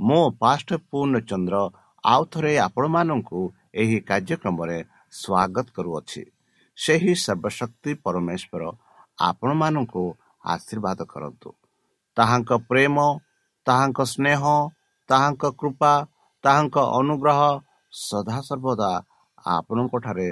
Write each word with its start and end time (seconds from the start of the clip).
ମୁଁ 0.00 0.24
ପାଷ୍ଟ 0.42 0.68
ପୂର୍ଣ୍ଣଚନ୍ଦ୍ର 0.90 1.56
ଆଉ 2.04 2.22
ଥରେ 2.32 2.52
ଆପଣମାନଙ୍କୁ 2.66 3.40
ଏହି 3.82 3.98
କାର୍ଯ୍ୟକ୍ରମରେ 4.08 4.78
ସ୍ୱାଗତ 5.20 5.66
କରୁଅଛି। 5.76 6.22
ସେହି 6.78 7.12
ସର୍ବଶକ୍ତି 7.24 7.90
ପରମେଶ୍ୱର 8.04 8.62
ଆପଣମାନଙ୍କୁ 9.20 10.04
ଆଶୀର୍ବାଦ 10.52 10.98
କରନ୍ତୁ। 11.12 11.48
ତାହାଙ୍କ 12.16 12.50
ପ୍ରେମ 12.70 12.96
ତାହାଙ୍କ 13.66 13.98
ସ୍ନେହ 14.12 14.42
ତାହାଙ୍କ 15.08 15.44
କୃପା 15.60 15.92
ତାହାଙ୍କ 16.44 16.76
ଅନୁଗ୍ରହ 16.98 17.40
ସଦାସର୍ବଦା 17.92 18.90
ଆପଣଙ୍କଠାରେ 19.56 20.28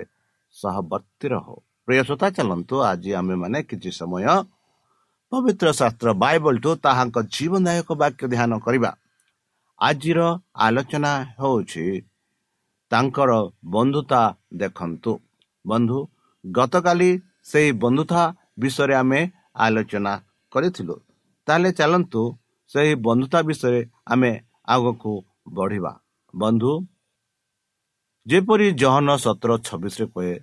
ସହବର୍ତ୍ତୀ 0.55 1.26
ରହୁ। 1.35 1.56
ପ୍ରିୟ 1.88 2.00
ଶ୍ରୋତା 2.06 2.29
ଚାଲନ୍ତୁ 2.37 2.76
ଆଜି 2.91 3.11
ଆମେମାନେ 3.20 3.59
କିଛି 3.70 3.91
ସମୟ 4.00 4.25
ପବିତ୍ର 5.32 5.69
ଶାସ୍ତ୍ର 5.81 6.09
ବାଇବଲଠୁ 6.25 6.70
ତାହାଙ୍କ 6.85 7.17
ଜୀବନଦାୟକ 7.35 7.88
ବାକ୍ୟ 8.03 8.25
ଧ୍ୟାନ 8.35 8.53
କରିବା। 8.67 8.91
ଆଜିର 9.81 10.21
ଆଲୋଚନା 10.65 11.13
ହେଉଛି 11.41 11.85
ତାଙ୍କର 12.91 13.31
ବନ୍ଧୁତା 13.75 14.23
ଦେଖନ୍ତୁ। 14.61 15.13
ବନ୍ଧୁ 15.65 15.99
ଗତକାଲି 16.45 17.11
ସେହି 17.45 17.71
ବନ୍ଧୁତା 17.83 18.23
ବିଷୟରେ 18.61 18.95
ଆମେ 19.03 19.21
ଆଲୋଚନା 19.65 20.13
କରିଥିଲୁ। 20.53 20.97
ତାହେଲେ 21.47 21.71
ଚାଲନ୍ତୁ 21.79 22.23
ସେହି 22.71 22.93
ବନ୍ଧୁତା 23.07 23.39
ବିଷୟରେ 23.49 23.81
ଆମେ 24.07 24.33
ଆଗକୁ 24.75 25.13
ବଢ଼ିବା। 25.57 25.93
ବନ୍ଧୁ 26.35 26.73
ଯେପରି 28.27 28.67
ଜହନ 28.81 29.09
ସତର 29.25 29.51
ଛବିଶରେ 29.67 30.07
କହେ 30.15 30.35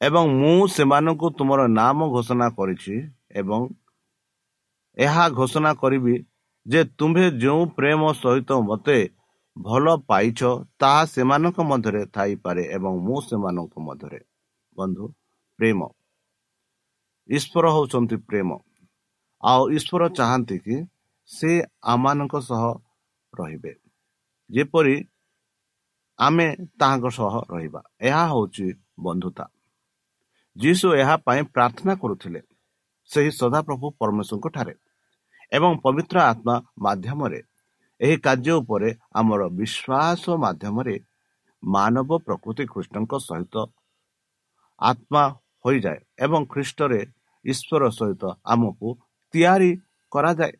ଏବଂ 0.00 0.24
ମୁଁ 0.40 0.66
ସେମାନଙ୍କୁ 0.74 1.26
ତୁମର 1.38 1.60
ନାମ 1.78 1.98
ଘୋଷଣା 2.14 2.46
କରିଛି 2.58 2.96
ଏବଂ 3.40 3.60
ଏହା 4.96 5.24
ଘୋଷଣା 5.38 5.70
କରିବି 5.82 6.14
ଯେ 6.68 6.80
ତୁମ୍ଭେ 6.98 7.26
ଯେଉଁ 7.40 7.62
ପ୍ରେମ 7.66 8.00
ସହିତ 8.12 8.50
ମୋତେ 8.60 8.98
ଭଲ 9.56 9.96
ପାଇଛ 10.08 10.40
ତାହା 10.80 11.04
ସେମାନଙ୍କ 11.04 11.58
ମଧ୍ୟରେ 11.60 12.02
ଥାଇପାରେ 12.06 12.62
ଏବଂ 12.76 12.92
ମୁଁ 13.00 13.20
ସେମାନଙ୍କ 13.20 13.74
ମଧ୍ୟରେ। 13.78 14.20
ବନ୍ଧୁ 14.78 15.04
ପ୍ରେମ। 15.58 15.80
ଈଶ୍ୱର 17.28 17.64
ହେଉଛନ୍ତି 17.74 18.16
ପ୍ରେମ। 18.28 18.50
ଆଉ 19.42 19.62
ଈଶ୍ୱର 19.70 20.02
ଚାହାନ୍ତି 20.08 20.58
କି 20.58 20.76
ସେ 21.30 21.50
ଆମମାନଙ୍କ 21.82 22.34
ସହ 22.40 22.62
ରହିବେ। 23.34 23.72
ଯେପରି 24.50 24.96
ଆମେ 26.18 26.46
ତାହାଙ୍କ 26.80 27.06
ସହ 27.08 27.34
ରହିବା 27.50 27.80
ଏହା 28.00 28.24
ହେଉଛି 28.26 28.66
ବନ୍ଧୁତା। 29.00 29.44
ଯୀଶୁ 30.56 30.86
ଏହା 30.94 31.16
ପାଇଁ 31.16 31.42
ପ୍ରାର୍ଥନା 31.54 31.94
କରୁଥିଲେ 31.94 32.40
ସେହି 33.10 33.30
ସଦାପ୍ରଭୁ 33.30 33.86
ପରମେଶ୍ୱରଙ୍କ 34.00 34.46
ଠାରେ। 34.48 34.74
ଏବଂ 35.52 35.72
ପବିତ୍ର 35.84 36.16
ଆତ୍ମା 36.30 36.54
ମାଧ୍ୟମରେ। 36.84 37.40
ଏହି 38.00 38.16
କାର୍ଯ୍ୟ 38.26 38.52
ଉପରେ 38.62 38.88
ଆମର 39.18 39.42
ବିଶ୍ୱାସ 39.58 40.22
ମାଧ୍ୟମରେ 40.44 40.96
ମାନବ 41.62 42.10
ପ୍ରକୃତି 42.26 42.64
ଖ୍ରୀଷ୍ଟଙ୍କ 42.72 43.12
ସହିତ 43.28 43.54
ଆତ୍ମା 44.80 45.24
ହୋଇଯାଏ 45.64 46.00
ଏବଂ 46.24 46.40
ଖ୍ରୀଷ୍ଟରେ 46.52 47.00
ଈଶ୍ୱର 47.44 47.82
ସହିତ 47.98 48.22
ଆମକୁ 48.52 48.88
ତିଆରି 49.34 49.70
କରାଯାଏ। 50.12 50.54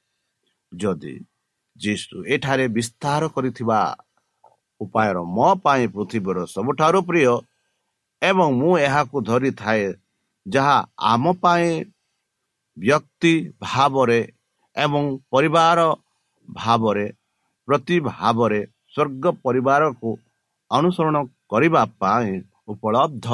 ଯଦି 0.72 1.14
ଯୀଶୁ 1.76 2.16
ଏଠାରେ 2.34 2.66
ବିସ୍ତାର 2.76 3.22
କରିଥିବା 3.34 3.80
ଉପାୟର 4.80 5.18
ମୋ 5.36 5.48
ପାଇଁ 5.64 5.84
ପୃଥିବୀର 5.94 6.38
ସବୁଠାରୁ 6.54 7.00
ପ୍ରିୟ 7.08 7.34
ଏବଂ 8.22 8.48
ମୁଁ 8.60 8.72
ଏହାକୁ 8.78 9.16
ଧରିଥାଏ 9.28 9.86
ଯାହା 10.46 10.76
ଆମ 11.12 11.24
ପାଇଁ 11.42 11.70
ବ୍ୟକ୍ତି 12.76 13.34
ଭାବରେ 13.62 14.20
ଏବଂ 14.78 15.04
ପରିବାର 15.32 15.78
ଭାବରେ 16.48 17.06
ପ୍ରତି 17.68 17.96
ଭାବରେ 18.10 18.60
ସ୍ୱର୍ଗ 18.94 19.24
ପରିବାରକୁ 19.44 20.10
ଅନୁସରଣ 20.70 21.16
କରିବା 21.52 21.82
ପାଇଁ 22.00 22.32
ଉପଲବ୍ଧ। 22.72 23.26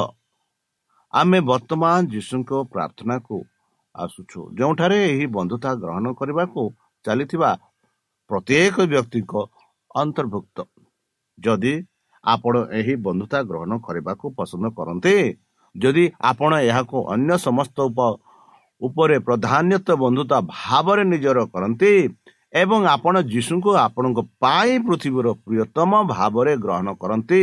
ଆମେ 1.13 1.39
ବର୍ତ୍ତମାନ 1.49 1.99
ଯୀଶୁଙ୍କ 2.13 2.51
ପ୍ରାର୍ଥନାକୁ 2.73 3.35
ଆସୁଛୁ। 3.95 4.39
ଯେଉଁଠାରେ 4.57 4.97
ଏହି 5.11 5.25
ବନ୍ଧୁତା 5.37 5.71
ଗ୍ରହଣ 5.83 6.05
କରିବାକୁ 6.19 6.61
ଚାଲିଥିବା 7.05 7.51
ପ୍ରତ୍ୟେକ 8.29 8.75
ବ୍ୟକ୍ତିଙ୍କ 8.91 9.33
ଅନ୍ତର୍ଭୁକ୍ତ। 9.95 10.57
ଯଦି 11.37 11.73
ଆପଣ 12.23 12.53
ଏହି 12.79 12.93
ବନ୍ଧୁତା 13.05 13.39
ଗ୍ରହଣ 13.49 13.71
କରିବାକୁ 13.87 14.25
ପସନ୍ଦ 14.37 14.65
କରନ୍ତି 14.77 15.15
ଯଦି 15.75 16.05
ଆପଣ 16.29 16.51
ଏହାକୁ 16.69 16.97
ଅନ୍ୟ 17.13 17.31
ସମସ୍ତ 17.47 17.77
ଉପ 17.89 17.99
ଉପରେ 18.81 19.15
ପ୍ରଧାନ୍ୟତଃ 19.27 19.95
ବନ୍ଧୁତା 20.03 20.37
ଭାବରେ 20.55 21.03
ନିଜର 21.11 21.37
କରନ୍ତି 21.53 21.91
ଏବଂ 22.53 22.79
ଆପଣ 22.95 23.15
ଯୀଶୁଙ୍କୁ 23.33 23.71
ଆପଣଙ୍କ 23.85 24.19
ପାଇଁ 24.43 24.73
ପୃଥିବୀର 24.87 25.27
ପ୍ରିୟତମ 25.45 25.91
ଭାବରେ 26.11 26.53
ଗ୍ରହଣ 26.63 26.87
କରନ୍ତି। 27.01 27.41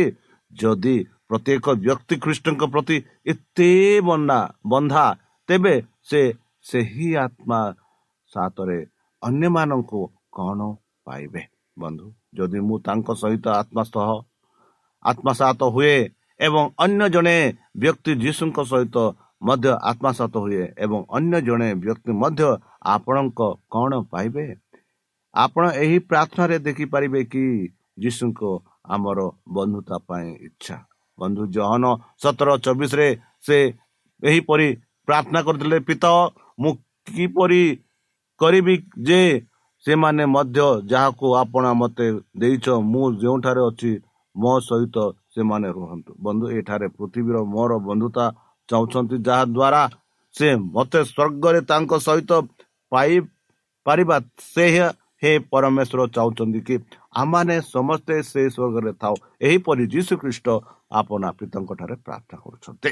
ଯଦି 0.51 0.95
ପ୍ରତ୍ୟେକ 1.29 1.65
ବ୍ୟକ୍ତି 1.85 2.15
ଖ୍ରୀଷ୍ଟଙ୍କ 2.23 2.63
ପ୍ରତି 2.73 2.97
ଏତେ 3.31 3.71
ବନ୍ଧା 4.07 4.39
ବନ୍ଧା 4.71 5.05
ତେବେ 5.49 5.75
ସେ 6.09 6.21
ସେହି 6.65 7.09
ଆତ୍ମା 7.25 7.59
ସାତରେ 8.31 8.79
ଅନ୍ୟମାନଙ୍କୁ 9.21 10.01
କ'ଣ 10.35 10.59
ପାଇବେ? 11.05 11.41
ବନ୍ଧୁ 11.77 12.07
ଯଦି 12.37 12.59
ମୁଁ 12.67 12.77
ତାଙ୍କ 12.85 13.07
ସହିତ 13.21 13.45
ଆତ୍ମା 13.61 13.83
ସହ 13.93 14.09
ଆତ୍ମସାତ 15.05 15.61
ହୁଏ 15.75 15.95
ଏବଂ 16.39 16.63
ଅନ୍ୟ 16.85 17.03
ଜଣେ 17.15 17.37
ବ୍ୟକ୍ତି 17.81 18.11
ଯୀଶୁଙ୍କ 18.23 18.57
ସହିତ 18.71 18.97
ମଧ୍ୟ 19.43 19.71
ଆତ୍ମସାତ 19.89 20.33
ହୁଏ 20.43 20.65
ଏବଂ 20.85 20.99
ଅନ୍ୟ 21.17 21.35
ଜଣେ 21.47 21.69
ବ୍ୟକ୍ତି 21.83 22.11
ମଧ୍ୟ 22.23 22.49
ଆପଣଙ୍କ 22.95 23.39
କ'ଣ 23.73 23.91
ପାଇବେ? 24.11 24.45
ଆପଣ 25.33 25.63
ଏହି 25.83 25.97
ପ୍ରାର୍ଥନାରେ 26.09 26.57
ଦେଖିପାରିବେ 26.67 27.21
କି 27.33 27.43
ଯୀଶୁଙ୍କ 28.03 28.41
ଆମର 28.95 29.19
ବନ୍ଧୁତା 29.55 29.97
ପାଇଁ 30.07 30.29
ଇଚ୍ଛା। 30.47 30.77
ବନ୍ଧୁ 31.19 31.43
ଜହନ 31.55 31.83
ସତର 32.23 32.49
ଚବିଶରେ 32.65 33.07
ସେ 33.47 33.57
ଏହିପରି 34.23 34.67
ପ୍ରାର୍ଥନା 35.07 35.39
କରିଥିଲେ 35.47 35.77
ପିତ 35.87 36.05
ମୁଁ 36.59 36.71
କିପରି 37.07 37.63
କରିବି 38.39 38.75
ଯେ 39.07 39.21
ସେମାନେ 39.85 40.23
ମଧ୍ୟ 40.35 40.67
ଯାହାକୁ 40.91 41.25
ଆପଣ 41.35 41.63
ମୋତେ 41.81 42.07
ଦେଇଛ 42.41 42.65
ମୁଁ 42.91 43.05
ଯେଉଁଠାରେ 43.21 43.61
ଅଛି 43.69 43.91
ମୋ 44.35 44.53
ସହିତ 44.67 44.97
ସେମାନେ 45.33 45.67
ରୁହନ୍ତୁ। 45.77 46.11
ବନ୍ଧୁ 46.25 46.45
ଏଠାରେ 46.59 46.87
ପୃଥିବୀର 46.97 47.37
ମୋର 47.53 47.71
ବନ୍ଧୁତା 47.87 48.25
ଚାହୁଁଛନ୍ତି 48.69 49.17
ଯାହା 49.27 49.43
ଦ୍ୱାରା 49.55 49.83
ସେ 50.35 50.47
ମୋତେ 50.75 50.99
ସ୍ୱର୍ଗରେ 51.09 51.59
ତାଙ୍କ 51.69 51.91
ସହିତ 52.07 52.31
ପାଇ 52.91 53.13
ପାରିବା। 53.85 54.17
ସେ 54.53 54.65
ହେ 55.23 55.31
ପରମେଶ୍ୱର 55.51 56.01
ଚାହୁଁଛନ୍ତି 56.15 56.59
କି 56.67 56.75
ଆମମାନେ 57.21 57.55
ସମସ୍ତେ 57.75 58.15
ସେ 58.31 58.41
ସ୍ୱର୍ଗରେ 58.55 58.91
ଥାଉ। 59.01 59.15
ଏହିପରି 59.47 59.83
ଯୀଶୁ 59.93 60.13
ଖ୍ରୀଷ୍ଟ 60.21 60.47
ଆପଣା 60.99 61.29
ପିତାଙ୍କ 61.39 61.71
ଠାରେ 61.79 61.95
ପ୍ରାର୍ଥନା 62.05 62.37
କରୁଛନ୍ତି। 62.43 62.91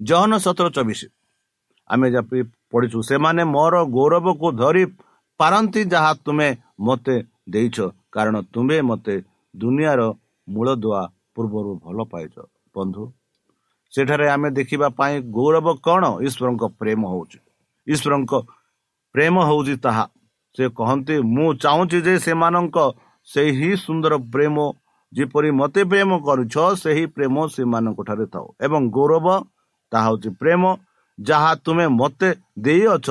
ଜହନ 0.00 0.32
ସତର 0.44 0.66
ଚବିଶ। 0.76 1.00
ଆମେ 1.90 2.06
ଯାହା 2.14 2.24
ପଢିଛୁ 2.72 2.98
ସେମାନେ 3.10 3.42
ମୋର 3.54 3.74
ଗୌରବକୁ 3.96 4.48
ଧରି 4.60 4.84
ପାରନ୍ତି 5.40 5.82
ଯାହା 5.92 6.12
ତୁମେ 6.26 6.48
ମୋତେ 6.86 7.16
ଦେଇଛ 7.48 7.76
କାରଣ 8.14 8.36
ତୁମେ 8.54 8.78
ମୋତେ 8.90 9.14
ଦୁନିଆର 9.54 10.00
ମୂଳଦୁଆ 10.48 11.00
ପୂର୍ବରୁ 11.34 11.70
ଭଲ 11.84 11.98
ପାଇଛ। 12.12 12.34
ବନ୍ଧୁ 12.74 13.02
ସେଠାରେ 13.92 14.26
ଆମେ 14.28 14.48
ଦେଖିବା 14.58 14.88
ପାଇଁ 14.98 15.14
ଗୌରବ 15.36 15.66
କ'ଣ? 15.86 16.02
ଈଶ୍ୱରଙ୍କ 16.26 16.64
ପ୍ରେମ 16.80 17.00
ହେଉଛି। 17.12 17.38
ଈଶ୍ୱରଙ୍କ 17.86 18.32
ପ୍ରେମ 19.14 19.34
ହେଉଛି 19.48 19.74
ତାହା। 19.84 20.04
ସେ 20.56 20.64
କହନ୍ତି 20.78 21.14
ମୁଁ 21.34 21.48
ଚାହୁଁଛି 21.62 21.98
ଯେ 22.06 22.14
ସେମାନଙ୍କ 22.26 22.78
ସେହି 23.28 23.70
ସୁନ୍ଦର 23.84 24.14
ପ୍ରେମ 24.34 24.56
ଯେପରି 25.12 25.50
ମୋତେ 25.60 25.82
ପ୍ରେମ 25.90 26.10
କରୁଛ 26.26 26.54
ସେହି 26.82 27.04
ପ୍ରେମ 27.16 27.34
ସେମାନଙ୍କ 27.54 27.98
ଠାରେ 28.08 28.26
ଥାଉ। 28.34 28.46
ଏବଂ 28.66 28.82
ଗୌରବ 28.96 29.26
ତାହା 29.92 30.06
ହେଉଛି 30.08 30.30
ପ୍ରେମ। 30.40 30.62
ଯାହା 31.18 31.52
ତୁମେ 31.64 31.86
ମୋତେ 32.00 32.28
ଦେଇଅଛ 32.58 33.08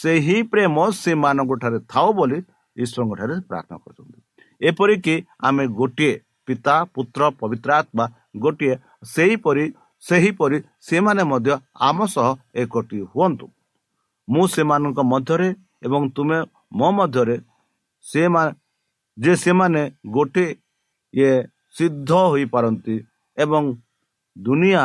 ସେହି 0.00 0.38
ପ୍ରେମ 0.52 0.76
ସେମାନଙ୍କ 1.02 1.52
ଠାରେ 1.62 1.78
ଥାଉ 1.92 2.08
ବୋଲି 2.18 2.38
ଈଶ୍ୱରଙ୍କ 2.76 3.12
ଠାରେ 3.20 3.34
ପ୍ରାର୍ଥନା 3.48 3.76
କରୁଛନ୍ତି। 3.84 4.18
ଏପରିକି 4.60 5.14
ଆମେ 5.40 5.64
ଗୋଟିଏ 5.80 6.14
ପିତା 6.46 6.76
ପୁତ୍ର 6.94 7.20
ପବିତ୍ର 7.40 7.70
ଆତ୍ମା 7.80 8.04
ଗୋଟିଏ 8.36 8.74
ସେହିପରି 9.14 9.64
ସେହିପରି 10.04 10.58
ସେମାନେ 10.86 11.22
ମଧ୍ୟ 11.32 11.52
ଆମ 11.88 11.98
ସହ 12.14 12.28
ଏକଟି 12.62 12.98
ହୁଅନ୍ତୁ। 13.12 13.46
ମୁଁ 14.28 14.44
ସେମାନଙ୍କ 14.54 14.98
ମଧ୍ୟରେ 15.12 15.48
ଏବଂ 15.86 16.02
ତୁମେ 16.16 16.38
ମୋ 16.78 16.88
ମଧ୍ୟରେ 16.98 17.36
ସେମାନେ 18.06 18.52
ଯେ 19.18 19.32
ସେମାନେ 19.36 19.82
ଗୋଟିଏ 20.14 20.48
ଇଏ 21.14 21.32
ସିଦ୍ଧ 21.76 22.10
ହୋଇପାରନ୍ତି 22.32 22.96
ଏବଂ 23.38 23.62
ଦୁନିଆ 24.36 24.82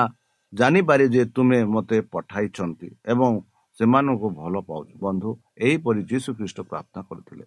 ଜାଣିପାରେ 0.54 1.06
ଯେ 1.16 1.24
ତୁମେ 1.36 1.60
ମୋତେ 1.74 1.98
ପଠାଇଛନ୍ତି 2.14 2.88
ଏବଂ 3.14 3.32
ସେମାନଙ୍କୁ 3.78 4.28
ଭଲ 4.40 4.56
ପାଉଛି। 4.70 4.94
ବନ୍ଧୁ 5.06 5.30
ଏହିପରି 5.66 6.02
ଯୀଶୁ 6.12 6.30
ଖ୍ରୀଷ୍ଟ 6.38 6.60
ପ୍ରାର୍ଥନା 6.70 7.02
କରିଥିଲେ। 7.10 7.46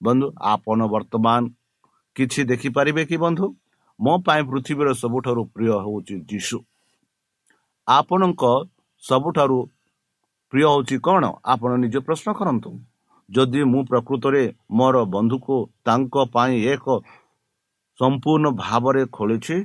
ବନ୍ଧୁ 0.00 0.26
ଆପଣ 0.52 0.78
ବର୍ତ୍ତମାନ 0.94 1.42
କିଛି 2.16 2.40
ଦେଖିପାରିବେ 2.50 3.02
କି 3.10 3.16
ବନ୍ଧୁ? 3.24 3.46
ମୋ 3.98 4.14
ପାଇଁ 4.26 4.42
ପୃଥିବୀର 4.50 4.88
ସବୁଠାରୁ 5.02 5.42
ପ୍ରିୟ 5.54 5.72
ହେଉଛି 5.84 6.14
ଯୀଶୁ। 6.30 6.58
ଆପଣଙ୍କ 7.88 8.42
ସବୁଠାରୁ 9.04 9.58
ପ୍ରିୟ 10.52 10.64
ହେଉଛି 10.70 10.96
କ'ଣ? 11.06 11.24
ଆପଣ 11.44 11.70
ନିଜେ 11.82 12.00
ପ୍ରଶ୍ନ 12.06 12.28
କରନ୍ତୁ। 12.38 12.70
ଯଦି 13.28 13.60
ମୁଁ 13.72 13.80
ପ୍ରକୃତରେ 13.90 14.42
ମୋର 14.78 14.96
ବନ୍ଧୁକୁ 15.14 15.54
ତାଙ୍କ 15.86 16.14
ପାଇଁ 16.34 16.54
ଏକ 16.72 16.86
ସମ୍ପୂର୍ଣ୍ଣ 18.00 18.46
ଭାବରେ 18.62 19.02
ଖୋଳିଛି 19.16 19.56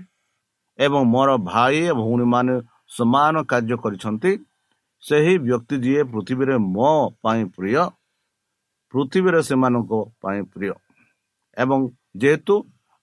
ଏବଂ 0.80 1.02
ମୋର 1.14 1.30
ଭାଇ 1.52 1.80
ଭଉଣୀମାନେ 2.00 2.56
ସମାନ 2.98 3.36
କାର୍ଯ୍ୟ 3.52 3.76
କରିଛନ୍ତି 3.84 4.32
ସେହି 5.04 5.34
ବ୍ୟକ୍ତି 5.48 5.76
ଯିଏ 5.84 6.02
ପୃଥିବୀରେ 6.12 6.56
ମୋ 6.76 6.92
ପାଇଁ 7.24 7.44
ପ୍ରିୟ 7.56 7.84
ପୃଥିବୀରେ 8.94 9.42
ସେମାନଙ୍କ 9.50 9.92
ପାଇଁ 10.22 10.42
ପ୍ରିୟ। 10.54 10.74
ଏବଂ 11.58 11.80
ଯେହେତୁ 12.22 12.56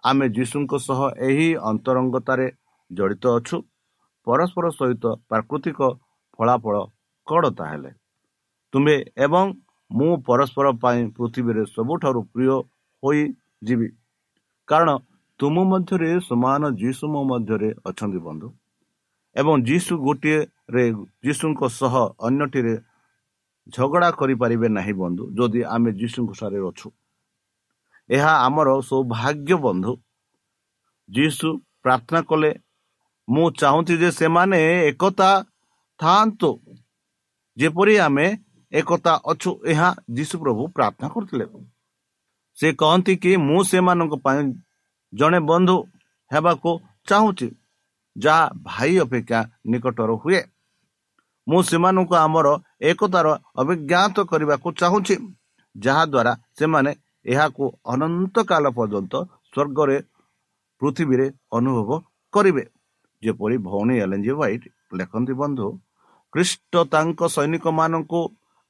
ଆମେ 0.04 0.26
ଯୀଶୁଙ୍କ 0.36 0.72
ସହ 0.86 1.00
ଏହି 1.28 1.48
ଅନ୍ତରଙ୍ଗତାରେ 1.70 2.46
ଜଡ଼ିତ 2.90 3.24
ଅଛୁ 3.38 3.56
ପରସ୍ପର 4.28 4.66
ସହିତ 4.78 5.04
ପ୍ରାକୃତିକ 5.30 5.78
ଫଳାଫଳ 6.38 6.76
କ'ଣ 7.26 7.44
ତାହେଲେ? 7.58 7.90
ତୁମେ 8.74 8.94
ଏବଂ 9.24 9.44
ମୁଁ 9.90 10.12
ପରସ୍ପର 10.28 10.66
ପାଇଁ 10.82 11.00
ପୃଥିବୀରେ 11.16 11.62
ସବୁଠାରୁ 11.76 12.20
ପ୍ରିୟ 12.32 12.56
ହୋଇଯିବି। 13.02 13.88
କାରଣ 14.68 14.90
ତୁମ 15.40 15.56
ମଧ୍ୟରେ 15.70 16.10
ସମାନ 16.28 16.62
ଯୀଶୁ 16.80 17.04
ମୋ 17.12 17.20
ମଧ୍ୟରେ 17.30 17.70
ଅଛନ୍ତି 17.88 18.20
ବନ୍ଧୁ। 18.28 18.48
ଏବଂ 19.36 19.54
ଯୀଶୁ 19.68 19.92
ଗୋଟିଏରେ 20.06 20.84
ଯୀଶୁଙ୍କ 21.24 21.60
ସହ 21.78 21.94
ଅନ୍ୟଟିରେ 22.26 22.74
ଝଗଡ଼ା 23.68 24.10
କରିପାରିବେ 24.20 24.68
ନାହିଁ 24.68 24.94
ବନ୍ଧୁ 25.02 25.22
ଯଦି 25.38 25.60
ଆମେ 25.74 25.90
ଯୀଶୁଙ୍କ 26.00 26.30
ସାରେ 26.40 26.58
ଅଛୁ। 26.68 26.88
ଏହା 28.10 28.32
ଆମର 28.46 28.68
ସୌଭାଗ୍ୟ 28.90 29.54
ବନ୍ଧୁ। 29.66 29.92
ଯୀଶୁ 31.08 31.48
ପ୍ରାର୍ଥନା 31.82 32.20
କଲେ 32.30 32.50
ମୁଁ 33.28 33.46
ଚାହୁଁଛି 33.60 33.94
ଯେ 34.02 34.10
ସେମାନେ 34.10 34.58
ଏକତା 34.90 35.30
ଥାଆନ୍ତୁ। 36.00 36.50
ଯେପରି 37.56 37.94
ଆମେ 37.98 38.26
ଏକତା 38.72 39.12
ଅଛୁ 39.30 39.50
ଏହା 39.72 39.88
ଯୀଶୁ 40.16 40.34
ପ୍ରଭୁ 40.42 40.62
ପ୍ରାର୍ଥନା 40.76 41.08
କରୁଥିଲେ। 41.14 41.46
ସେ 42.58 42.68
କହନ୍ତି 42.72 43.14
କି 43.22 43.30
ମୁଁ 43.48 43.60
ସେମାନଙ୍କ 43.70 44.14
ପାଇଁ 44.24 44.40
ଜଣେ 45.12 45.38
ବନ୍ଧୁ 45.50 45.76
ହେବାକୁ 46.30 46.70
ଚାହୁଁଛି 47.08 47.48
ଯାହା 48.16 48.44
ଭାଇ 48.68 48.92
ଅପେକ୍ଷା 49.04 49.40
ନିକଟର 49.70 50.10
ହୁଏ। 50.22 50.40
ମୁଁ 51.46 51.60
ସେମାନଙ୍କୁ 51.62 52.14
ଆମର 52.24 52.48
ଏକତାର 52.90 53.26
ଅଭିଜ୍ଞାତ 53.60 54.16
କରିବାକୁ 54.30 54.68
ଚାହୁଁଛି 54.80 55.14
ଯାହାଦ୍ୱାରା 55.74 56.32
ସେମାନେ 56.58 56.90
ଏହାକୁ 57.26 57.64
ଅନନ୍ତ 57.92 58.36
କାଳ 58.50 58.64
ପର୍ଯ୍ୟନ୍ତ 58.78 59.14
ସ୍ୱର୍ଗରେ 59.48 59.96
ପୃଥିବୀରେ 60.82 61.26
ଅନୁଭବ 61.52 61.90
କରିବେ। 62.32 62.64
ଯେପରି 63.22 63.56
ଭଉଣୀ 63.68 63.94
ଏଲେଞ୍ଜି 64.04 64.32
ହ୍ୱାଇଟ୍ 64.32 64.66
ଲେଖନ୍ତି 64.98 65.34
ବନ୍ଧୁ 65.40 65.66
ଖ୍ରୀଷ୍ଟ 66.32 66.74
ତାଙ୍କ 66.92 67.20
ସୈନିକମାନଙ୍କୁ 67.36 68.20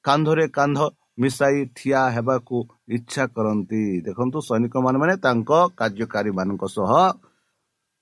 କାନ୍ଧରେ 0.05 0.47
କାନ୍ଧ 0.59 0.79
ମିଶାଇ 1.23 1.59
ଠିଆ 1.77 2.01
ହେବାକୁ 2.17 2.57
ଇଚ୍ଛା 2.97 3.25
କରନ୍ତି। 3.37 3.83
ଦେଖନ୍ତୁ 4.07 4.39
ସୈନିକ 4.49 4.75
ମାନେ 4.85 5.15
ତାଙ୍କ 5.25 5.51
କାର୍ଯ୍ୟକାରୀ 5.79 6.31
ମାନଙ୍କ 6.39 6.63
ସହ 6.77 6.93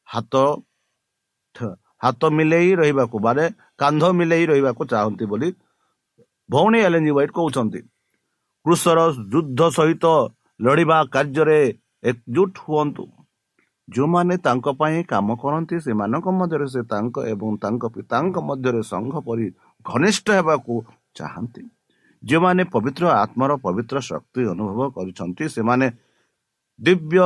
ହାତ 0.08 0.34
ହାତ 2.02 2.22
ମିଲେଇ 2.38 2.70
ରହିବାକୁ 2.80 3.16
ମାନେ 3.26 3.44
କାନ୍ଧ 3.82 4.04
ମିଲେଇ 4.18 4.44
ରହିବାକୁ 4.50 4.82
ଚାହାନ୍ତି 4.92 5.24
ବୋଲି 5.30 5.48
ଭଉଣୀ 6.50 6.78
ଏଲେଞ୍ଜି 6.88 7.12
ହ୍ୱାଇଟ୍ 7.12 7.36
କହୁଛନ୍ତି। 7.38 7.80
କୃଷର 8.66 8.98
ଯୁଦ୍ଧ 9.32 9.60
ସହିତ 9.76 10.04
ଲଢ଼ିବା 10.60 10.98
କାର୍ଯ୍ୟରେ 11.14 11.60
ଏକଜୁଟ 12.10 12.54
ହୁଅନ୍ତୁ। 12.64 13.04
ଯେଉଁମାନେ 13.88 14.34
ତାଙ୍କ 14.46 14.66
ପାଇଁ 14.80 14.98
କାମ 15.12 15.28
କରନ୍ତି 15.42 15.76
ସେମାନଙ୍କ 15.86 16.26
ମଧ୍ୟରେ 16.38 16.66
ସେ 16.74 16.80
ତାଙ୍କ 16.92 17.16
ଏବଂ 17.32 17.50
ତାଙ୍କ 17.62 17.84
ପିତାଙ୍କ 17.94 18.36
ମଧ୍ୟରେ 18.48 18.80
ସଂଘ 18.92 19.14
ପରି 19.26 19.46
ଘନିଷ୍ଠ 19.86 20.26
ହେବାକୁ 20.38 20.74
ଚାହାନ୍ତି। 21.16 21.62
ଯେଉଁମାନେ 22.22 22.62
ପବିତ୍ର 22.74 23.04
ଆତ୍ମାର 23.22 23.50
ପବିତ୍ର 23.64 23.96
ଶକ୍ତି 24.10 24.42
ଅନୁଭବ 24.52 24.80
କରିଛନ୍ତି 24.96 25.44
ସେମାନେ 25.56 25.86
ଦିବ୍ୟ 26.80 27.18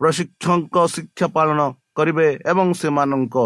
ପ୍ରଶିକ୍ଷକ 0.00 0.76
ଶିକ୍ଷା 0.94 1.26
ପାଳନ 1.36 1.60
କରିବେ 1.96 2.26
ଏବଂ 2.50 2.66
ସେମାନଙ୍କ 2.82 3.36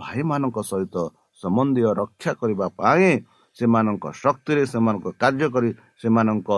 ଭାଇମାନଙ୍କ 0.00 0.58
ସହିତ 0.70 0.96
ସମ୍ବନ୍ଧୀୟ 1.42 1.90
ରକ୍ଷା 2.00 2.32
କରିବା 2.40 2.66
ପାଇଁ 2.78 3.10
ସେମାନଙ୍କ 3.56 4.04
ଶକ୍ତିରେ 4.22 4.62
ସେମାନଙ୍କ 4.72 5.06
କାର୍ଯ୍ୟ 5.22 5.46
କରି 5.54 5.70
ସେମାନଙ୍କ 6.02 6.50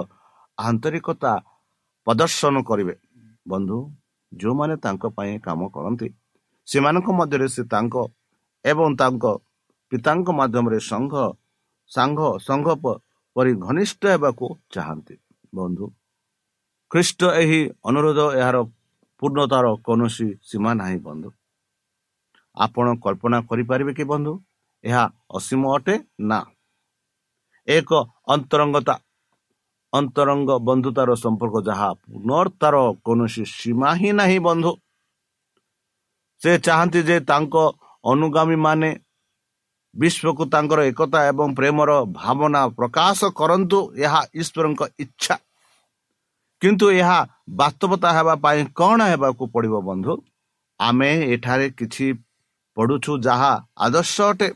ଆନ୍ତରିକତା 0.59 1.33
ପ୍ରଦର୍ଶନ 2.07 2.55
କରିବେ। 2.69 2.95
ବନ୍ଧୁ 3.47 3.79
ଯେଉଁମାନେ 4.41 4.75
ତାଙ୍କ 4.85 5.05
ପାଇଁ 5.17 5.35
କାମ 5.47 5.61
କରନ୍ତି 5.75 6.09
ସେମାନଙ୍କ 6.69 7.09
ମଧ୍ୟରେ 7.19 7.47
ସେ 7.55 7.63
ତାଙ୍କ 7.73 7.95
ଏବଂ 8.65 8.89
ତାଙ୍କ 9.01 9.25
ପିତାଙ୍କ 9.93 10.29
ମାଧ୍ୟମରେ 10.41 10.79
ସଂଘ 10.91 11.15
ସାଙ୍ଗ 11.91 12.21
ସଂଘ 12.47 12.67
ପରି 13.37 13.53
ଘନିଷ୍ଠ 13.67 14.03
ହେବାକୁ 14.13 14.47
ଚାହାନ୍ତି। 14.75 15.15
ବନ୍ଧୁ 15.55 15.87
ଖ୍ରୀଷ୍ଟ 16.91 17.21
ଏହି 17.43 17.61
ଅନୁରୋଧ 17.89 18.21
ଏହାର 18.41 18.57
ପୂର୍ଣ୍ଣତାର 19.23 19.67
କୌଣସି 19.87 20.29
ସୀମା 20.49 20.71
ନାହିଁ 20.81 20.99
ବନ୍ଧୁ। 21.07 21.29
ଆପଣ 22.57 22.87
କଳ୍ପନା 23.05 23.39
କରିପାରିବେ 23.49 23.93
କି 23.99 24.05
ବନ୍ଧୁ? 24.13 24.33
ଏହା 24.85 25.05
ଅସୀମ 25.37 25.63
ଅଟେ 25.77 25.95
ନା? 26.31 26.39
ଏକ 27.69 27.91
ଅନ୍ତରଙ୍ଗତା 28.35 28.95
ଅନ୍ତରଙ୍ଗ 29.97 30.51
ବନ୍ଧୁତାର 30.69 31.11
ସମ୍ପର୍କ 31.25 31.57
ଯାହା 31.69 31.89
ପୁନର୍ତାର 32.05 32.77
କୌଣସି 33.07 33.43
ସୀମା 33.57 33.91
ହିଁ 34.01 34.11
ନାହିଁ 34.21 34.39
ବନ୍ଧୁ। 34.49 34.73
ସେ 36.43 36.53
ଚାହାନ୍ତି 36.67 37.01
ଯେ 37.09 37.17
ତାଙ୍କ 37.31 37.55
ଅନୁଗାମୀ 38.05 38.57
ମାନେ 38.67 38.91
ବିଶ୍ୱକୁ 39.95 40.43
ତାଙ୍କର 40.53 40.81
ଏକତା 40.91 41.21
ଏବଂ 41.31 41.49
ପ୍ରେମର 41.59 41.91
ଭାବନା 42.19 42.63
ପ୍ରକାଶ 42.79 43.19
କରନ୍ତୁ 43.41 43.79
ଏହା 44.05 44.21
ଈଶ୍ୱରଙ୍କ 44.41 44.83
ଇଚ୍ଛା। 45.05 45.37
କିନ୍ତୁ 46.63 46.87
ଏହା 47.01 47.19
ବାସ୍ତବତା 47.61 48.09
ହେବା 48.17 48.35
ପାଇଁ 48.45 48.61
କ'ଣ 48.79 48.99
ହେବାକୁ 49.13 49.45
ପଡ଼ିବ 49.55 49.75
ବନ୍ଧୁ? 49.89 50.13
ଆମେ 50.81 51.11
ଏଠାରେ 51.35 51.67
କିଛି 51.79 52.07
ପଢ଼ୁଛୁ 52.77 53.13
ଯାହା 53.27 53.53
ଆଦର୍ଶ 53.77 54.17
ଅଟେ। 54.31 54.49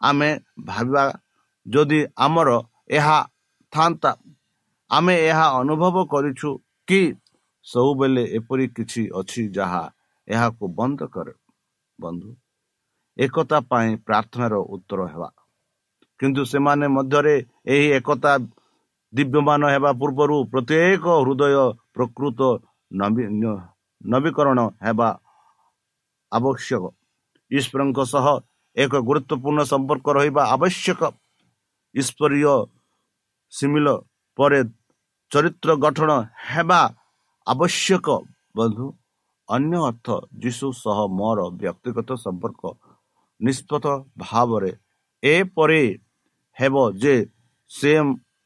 ଆମେ 0.00 0.30
ଭାବିବା 0.66 1.04
ଯଦି 1.66 2.00
ଆମର 2.16 2.48
ଏହା 2.90 3.18
ଥାନ୍ତା 3.72 4.10
ଆମେ 4.96 5.14
ଏହା 5.30 5.46
ଅନୁଭବ 5.60 5.96
କରିଛୁ 6.12 6.50
କି 6.88 7.00
ସବୁବେଳେ 7.66 8.22
ଏପରି 8.38 8.66
କିଛି 8.76 9.02
ଅଛି 9.20 9.42
ଯାହା 9.56 9.82
ଏହାକୁ 10.28 10.64
ବନ୍ଦ 10.78 11.00
କରେ। 11.14 11.34
ବନ୍ଧୁ 11.98 12.30
ଏକତା 13.16 13.58
ପାଇଁ 13.70 13.90
ପ୍ରାର୍ଥନାର 14.06 14.54
ଉତ୍ତର 14.74 15.00
ହେବା। 15.12 15.28
କିନ୍ତୁ 16.20 16.42
ସେମାନେ 16.52 16.86
ମଧ୍ୟରେ 16.96 17.34
ଏହି 17.74 17.86
ଏକତା 17.98 18.32
ଦିବ୍ୟମାନ 19.12 19.62
ହେବା 19.74 19.90
ପୂର୍ବରୁ 20.00 20.36
ପ୍ରତ୍ୟେକ 20.52 21.04
ହୃଦୟ 21.24 21.54
ପ୍ରକୃତ 21.94 22.40
ନବୀକରଣ 24.12 24.58
ହେବା 24.86 25.08
ଆବଶ୍ୟକ। 26.32 26.84
ଈଶ୍ୱରଙ୍କ 27.50 27.98
ସହ 28.12 28.26
ଏକ 28.76 28.92
ଗୁରୁତ୍ୱପୂର୍ଣ୍ଣ 29.08 29.60
ସମ୍ପର୍କ 29.72 30.06
ରହିବା 30.18 30.42
ଆବଶ୍ୟକ। 30.54 31.00
ଈଶ୍ୱରୀୟ 31.94 32.54
ସିମିଲ 33.52 33.88
ପରେ 34.38 34.60
ଚରିତ୍ର 35.34 35.70
ଗଠନ 35.84 36.10
ହେବା 36.48 36.80
ଆବଶ୍ୟକ 37.46 38.06
ବନ୍ଧୁ। 38.56 38.86
ଅନ୍ୟ 39.48 39.78
ଅର୍ଥ 39.88 40.06
ଯୀଶୁ 40.42 40.66
ସହ 40.82 40.98
ମୋର 41.18 41.38
ବ୍ୟକ୍ତିଗତ 41.60 42.10
ସମ୍ପର୍କ 42.24 42.62
ନିଷ୍ପତ୍ତ 43.40 43.86
ଭାବରେ 44.22 44.70
ଏପରି 45.22 45.84
ହେବ 46.56 46.74
ଯେ 47.02 47.14
ସେ 47.70 47.92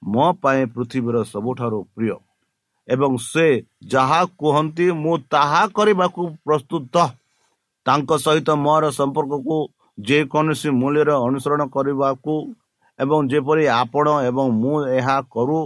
ମୋ 0.03 0.27
ପାଇଁ 0.43 0.63
ପୃଥିବୀର 0.75 1.17
ସବୁଠାରୁ 1.33 1.79
ପ୍ରିୟ 1.95 2.17
ଏବଂ 2.89 3.13
ସେ 3.23 3.47
ଯାହା 3.93 4.21
କୁହନ୍ତି 4.41 4.87
ମୁଁ 5.03 5.15
ତାହା 5.33 5.63
କରିବାକୁ 5.77 6.23
ପ୍ରସ୍ତୁତ। 6.45 6.95
ତାଙ୍କ 7.87 8.11
ସହିତ 8.25 8.49
ମୋର 8.65 8.85
ସମ୍ପର୍କକୁ 8.99 9.57
ଯେକୌଣସି 9.99 10.69
ମୂଲ୍ୟରେ 10.81 11.15
ଅନୁସରଣ 11.27 11.63
କରିବାକୁ 11.75 12.35
ଏବଂ 12.99 13.19
ଯେପରି 13.33 13.65
ଆପଣ 13.75 14.07
ଏବଂ 14.29 14.47
ମୁଁ 14.63 14.77
ଏହା 14.99 15.17
କରୁ 15.35 15.59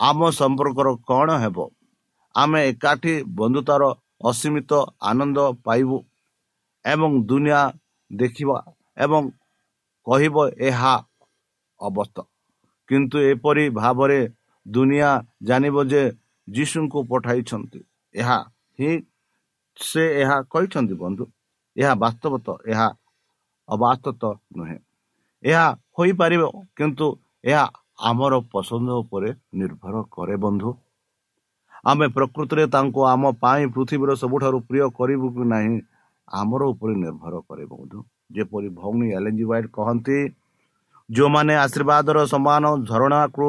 ଆମ 0.00 0.20
ସମ୍ପର୍କର 0.30 0.88
କ'ଣ 1.08 1.28
ହେବ? 1.42 1.58
ଆମେ 2.34 2.60
ଏକାଠି 2.68 3.14
ବନ୍ଧୁତାର 3.38 3.82
ଅସୀମିତ 4.24 4.72
ଆନନ୍ଦ 5.02 5.38
ପାଇବୁ 5.64 5.96
ଏବଂ 6.84 7.10
ଦୁନିଆ 7.26 7.60
ଦେଖିବା 8.10 8.58
ଏବଂ 8.96 9.22
କହିବ 10.06 10.36
ଏହା 10.68 10.94
ଅବସ୍ଥା। 11.80 12.22
କିନ୍ତୁ 12.88 13.16
ଏପରି 13.32 13.64
ଭାବରେ 13.70 14.20
ଦୁନିଆ 14.66 15.10
ଜାଣିବ 15.42 15.76
ଯେ 15.84 16.02
ଯୀଶୁଙ୍କୁ 16.48 16.98
ପଠାଇଛନ୍ତି। 17.10 17.80
ଏହା 18.14 18.38
ହିଁ 18.78 18.90
ସେ 19.76 20.02
ଏହା 20.22 20.36
କହିଛନ୍ତି 20.52 20.94
ବନ୍ଧୁ। 20.94 21.24
ଏହା 21.76 21.92
ବାସ୍ତବତ 21.94 22.46
ଏହା 22.66 22.88
ଅବାସ୍ତତ 23.68 24.22
ନୁହେଁ। 24.56 24.78
ଏହା 25.42 25.66
ହୋଇପାରିବ 25.98 26.42
କିନ୍ତୁ 26.76 27.06
ଏହା 27.44 27.64
ଆମର 28.00 28.34
ପସନ୍ଦ 28.52 28.88
ଉପରେ 29.02 29.30
ନିର୍ଭର 29.60 29.94
କରେ 30.14 30.36
ବନ୍ଧୁ। 30.44 30.70
ଆମେ 31.84 32.06
ପ୍ରକୃତିରେ 32.16 32.64
ତାଙ୍କୁ 32.74 33.00
ଆମ 33.12 33.22
ପାଇଁ 33.42 33.64
ପୃଥିବୀର 33.74 34.10
ସବୁଠାରୁ 34.22 34.58
ପ୍ରିୟ 34.68 34.86
କରିବୁ 34.98 35.26
କି 35.36 35.44
ନାହିଁ 35.52 35.74
ଆମର 36.28 36.62
ଉପରେ 36.72 36.94
ନିର୍ଭର 37.04 37.34
କରେ 37.48 37.64
ବନ୍ଧୁ। 37.72 37.98
ଯେପରି 38.34 38.68
ଭଉଣୀ 38.78 39.06
ଏଲେଞ୍ଜି 39.18 39.44
ୱାଇଟ୍ 39.50 39.68
କହନ୍ତି 39.76 40.18
ଯେଉଁମାନେ 41.08 41.54
ଆଶୀର୍ବାଦର 41.64 42.18
ସମାନ 42.32 42.64
ଝରଣାକୁ 42.88 43.46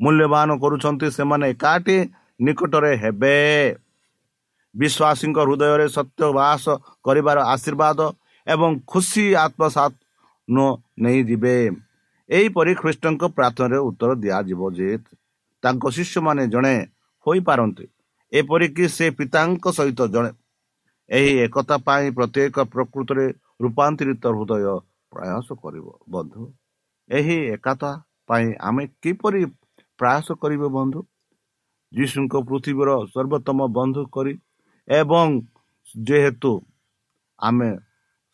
ମୂଲ୍ୟବାନ 0.00 0.48
କରୁଛନ୍ତି 0.62 1.06
ସେମାନେ 1.16 1.44
ଏକାଠି 1.54 1.96
ନିକଟରେ 2.40 2.92
ହେବେ। 3.02 3.38
ବିଶ୍ୱାସୀଙ୍କ 4.74 5.38
ହୃଦୟରେ 5.46 5.86
ସତ୍ୟ 5.96 6.22
ବାସ 6.38 6.64
କରିବାର 7.04 7.38
ଆଶୀର୍ବାଦ 7.54 7.98
ଏବଂ 8.46 8.70
ଖୁସି 8.86 9.24
ଆତ୍ମସାତ 9.44 9.92
ନେଇଯିବେ। 11.02 11.56
ଏହିପରି 12.30 12.72
ଖ୍ରୀଷ୍ଟଙ୍କ 12.80 13.22
ପ୍ରାର୍ଥନାରେ 13.36 13.78
ଉତ୍ତର 13.88 14.10
ଦିଆଯିବ 14.24 14.60
ଯେ 14.78 14.88
ତାଙ୍କ 15.62 15.84
ଶିଷ୍ୟମାନେ 15.96 16.42
ଜଣେ 16.54 16.74
ହୋଇପାରନ୍ତି। 17.26 17.84
ଏପରିକି 18.32 18.84
ସେ 18.96 19.06
ପିତାଙ୍କ 19.18 19.64
ସହିତ 19.78 20.00
ଜଣେ। 20.14 20.30
ଏହି 21.10 21.32
ଏକତା 21.46 21.76
ପାଇଁ 21.86 22.06
ପ୍ରତ୍ୟେକ 22.18 22.56
ପ୍ରକୃତରେ 22.74 23.26
ରୂପାନ୍ତରିତ 23.62 24.24
ହୃଦୟ 24.36 24.74
ପ୍ରୟାସ 25.12 25.46
କରିବ। 25.62 25.86
ବନ୍ଧୁ 26.14 26.42
ଏହି 27.10 27.36
ଏକତା 27.54 27.90
ପାଇଁ 28.28 28.46
ଆମେ 28.68 28.84
କିପରି 29.02 29.42
ପ୍ରୟାସ 29.98 30.26
କରିବେ 30.42 30.68
ବନ୍ଧୁ? 30.76 31.00
ଯୀଶୁଙ୍କ 31.92 32.34
ପୃଥିବୀର 32.48 32.90
ସର୍ବୋତ୍ତମ 33.14 33.58
ବନ୍ଧୁ 33.78 34.02
କରି 34.14 34.32
ଏବଂ 34.88 35.28
ଯେହେତୁ 36.08 36.52
ଆମେ 37.38 37.70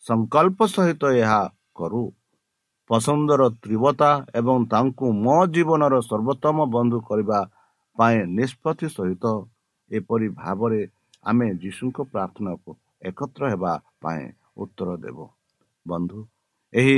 ସଂକଳ୍ପ 0.05 0.59
ସହିତ 0.75 1.03
ଏହା 1.21 1.41
କରୁ 1.77 2.03
ପସନ୍ଦର 2.89 3.41
ତୀବ୍ରତା 3.63 4.11
ଏବଂ 4.39 4.57
ତାଙ୍କୁ 4.73 5.05
ମୋ 5.25 5.37
ଜୀବନର 5.55 5.95
ସର୍ବୋତ୍ତମ 6.09 6.57
ବନ୍ଧୁ 6.75 6.99
କରିବା 7.09 7.39
ପାଇଁ 7.97 8.17
ନିଷ୍ପତ୍ତି 8.37 8.87
ସହିତ 8.97 9.25
ଏପରି 9.91 10.27
ଭାବରେ 10.39 10.81
ଆମେ 11.23 11.47
ଯୀଶୁଙ୍କ 11.63 11.97
ପ୍ରାର୍ଥନାକୁ 12.11 12.69
ଏକତ୍ର 13.09 13.41
ହେବା 13.53 13.73
ପାଇଁ 14.01 14.23
ଉତ୍ତର 14.57 14.89
ଦେବ। 15.03 15.17
ବନ୍ଧୁ 15.85 16.19
ଏହି 16.73 16.97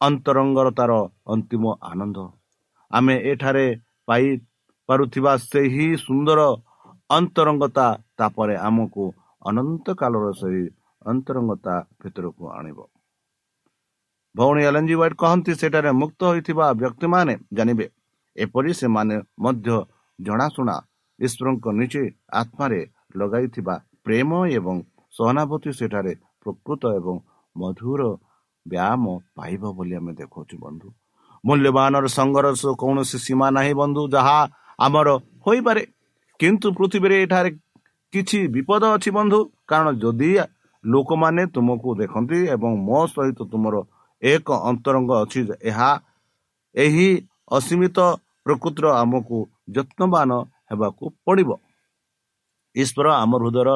ଅନ୍ତରଙ୍ଗତାର 0.00 0.92
ଅନ୍ତିମ 1.26 1.64
ଆନନ୍ଦ। 1.90 2.18
ଆମେ 2.90 3.14
ଏଠାରେ 3.32 3.66
ପାଇପାରୁଥିବା 4.08 5.32
ସେହି 5.50 5.86
ସୁନ୍ଦର 5.96 6.40
ଅନ୍ତରଙ୍ଗତା 7.10 7.86
ତାପରେ 8.18 8.56
ଆମକୁ 8.68 9.04
ଅନନ୍ତ 9.42 9.86
କାଳର 10.00 10.26
ସେହି 10.40 10.64
ଅନ୍ତରଙ୍ଗତା 11.02 11.74
ଭିତରକୁ 12.00 12.44
ଆଣିବ। 12.58 12.78
ଭଉଣୀ 14.34 14.62
ଏଲଏନଜି 14.68 14.94
ୱାଇଟ୍ 15.00 15.20
କହନ୍ତି 15.22 15.52
ସେଠାରେ 15.60 15.90
ମୁକ୍ତ 16.00 16.20
ହୋଇଥିବା 16.30 16.66
ବ୍ୟକ୍ତିମାନେ 16.80 17.34
ଜାଣିବେ। 17.56 17.86
ଏପରି 18.36 18.70
ସେମାନେ 18.80 19.16
ମଧ୍ୟ 19.44 19.68
ଜଣାଶୁଣା 20.18 20.76
ଈଶ୍ୱରଙ୍କ 21.18 21.66
ନିଜେ 21.78 22.02
ଆତ୍ମାରେ 22.40 22.80
ଲଗାଇଥିବା 23.18 23.74
ପ୍ରେମ 24.04 24.30
ଏବଂ 24.58 24.76
ସହାନୁଭୂତି 25.12 25.70
ସେଠାରେ 25.78 26.12
ପ୍ରକୃତ 26.42 26.82
ଏବଂ 26.98 27.16
ମଧୁର 27.56 28.02
ବ୍ୟାୟାମ 28.66 29.04
ପାଇବ 29.36 29.62
ବୋଲି 29.76 29.94
ଆମେ 29.98 30.12
ଦେଖାଉଛୁ 30.20 30.56
ବନ୍ଧୁ। 30.64 30.88
ମୂଲ୍ୟବାନର 31.44 32.04
ସଂଘର୍ଷ 32.18 32.62
କୌଣସି 32.80 33.18
ସୀମା 33.26 33.48
ନାହିଁ 33.56 33.74
ବନ୍ଧୁ 33.80 34.02
ଯାହା 34.14 34.38
ଆମର 34.78 35.08
ହୋଇପାରେ। 35.44 35.82
କିନ୍ତୁ 36.40 36.68
ପୃଥିବୀରେ 36.78 37.16
ଏଠାରେ 37.24 37.50
କିଛି 38.12 38.38
ବିପଦ 38.54 38.82
ଅଛି 38.96 39.10
ବନ୍ଧୁ। 39.18 39.38
କାରଣ 39.70 39.88
ଯଦି 40.02 40.30
ଲୋକମାନେ 40.84 41.42
ତୁମକୁ 41.54 41.90
ଦେଖନ୍ତି 42.00 42.38
ଏବଂ 42.54 42.70
ମୋ 42.88 43.00
ସହିତ 43.14 43.40
ତୁମର 43.52 43.74
ଏକ 44.24 44.48
ଅନ୍ତରଙ୍ଗ 44.70 45.10
ଅଛି 45.22 45.40
ଏହା 45.70 45.90
ଏହି 46.74 47.08
ଅସୀମିତ 47.50 47.98
ପ୍ରକୃତିର 48.44 48.86
ଆମକୁ 49.02 49.38
ଯତ୍ନବାନ 49.76 50.30
ହେବାକୁ 50.70 51.04
ପଡ଼ିବ। 51.24 51.50
ଈଶ୍ୱର 52.76 53.06
ଆମ 53.22 53.32
ହୃଦୟର 53.42 53.70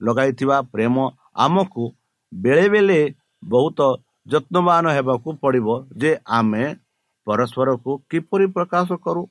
ଲଗାଇଥିବା 0.00 0.56
ପ୍ରେମ 0.72 0.96
ଆମକୁ 1.44 1.84
ବେଳେବେଳେ 2.32 3.00
ବହୁତ 3.42 3.78
ଯତ୍ନବାନ 4.26 4.84
ହେବାକୁ 4.96 5.28
ପଡ଼ିବ 5.42 5.68
ଯେ 6.00 6.10
ଆମେ 6.38 6.64
ପରସ୍ପରକୁ 7.26 7.90
କିପରି 8.10 8.46
ପ୍ରକାଶ 8.56 8.88
କରୁ। 9.04 9.22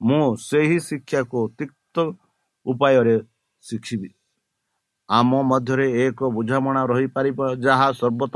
ମୁଁ 0.00 0.26
ସେହି 0.48 0.78
ଶିକ୍ଷାକୁ 0.86 1.40
ତିକ୍ତ 1.58 1.96
ଉପାୟରେ 2.66 3.16
ଶିଖିବି। 3.64 4.08
ଆମ 5.08 5.30
ମଧ୍ୟରେ 5.42 5.86
ଏକ 6.04 6.18
ବୁଝାମଣା 6.36 6.82
ରହିପାରିବ 6.92 7.38
ଯାହା 7.64 7.88
ସର୍ବତ 8.00 8.34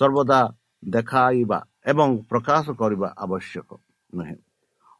ସର୍ବଦା 0.00 0.40
ଦେଖାଇବା 0.90 1.58
ଏବଂ 1.86 2.08
ପ୍ରକାଶ 2.30 2.64
କରିବା 2.80 3.08
ଆବଶ୍ୟକ 3.24 3.70
ନୁହେଁ 4.12 4.36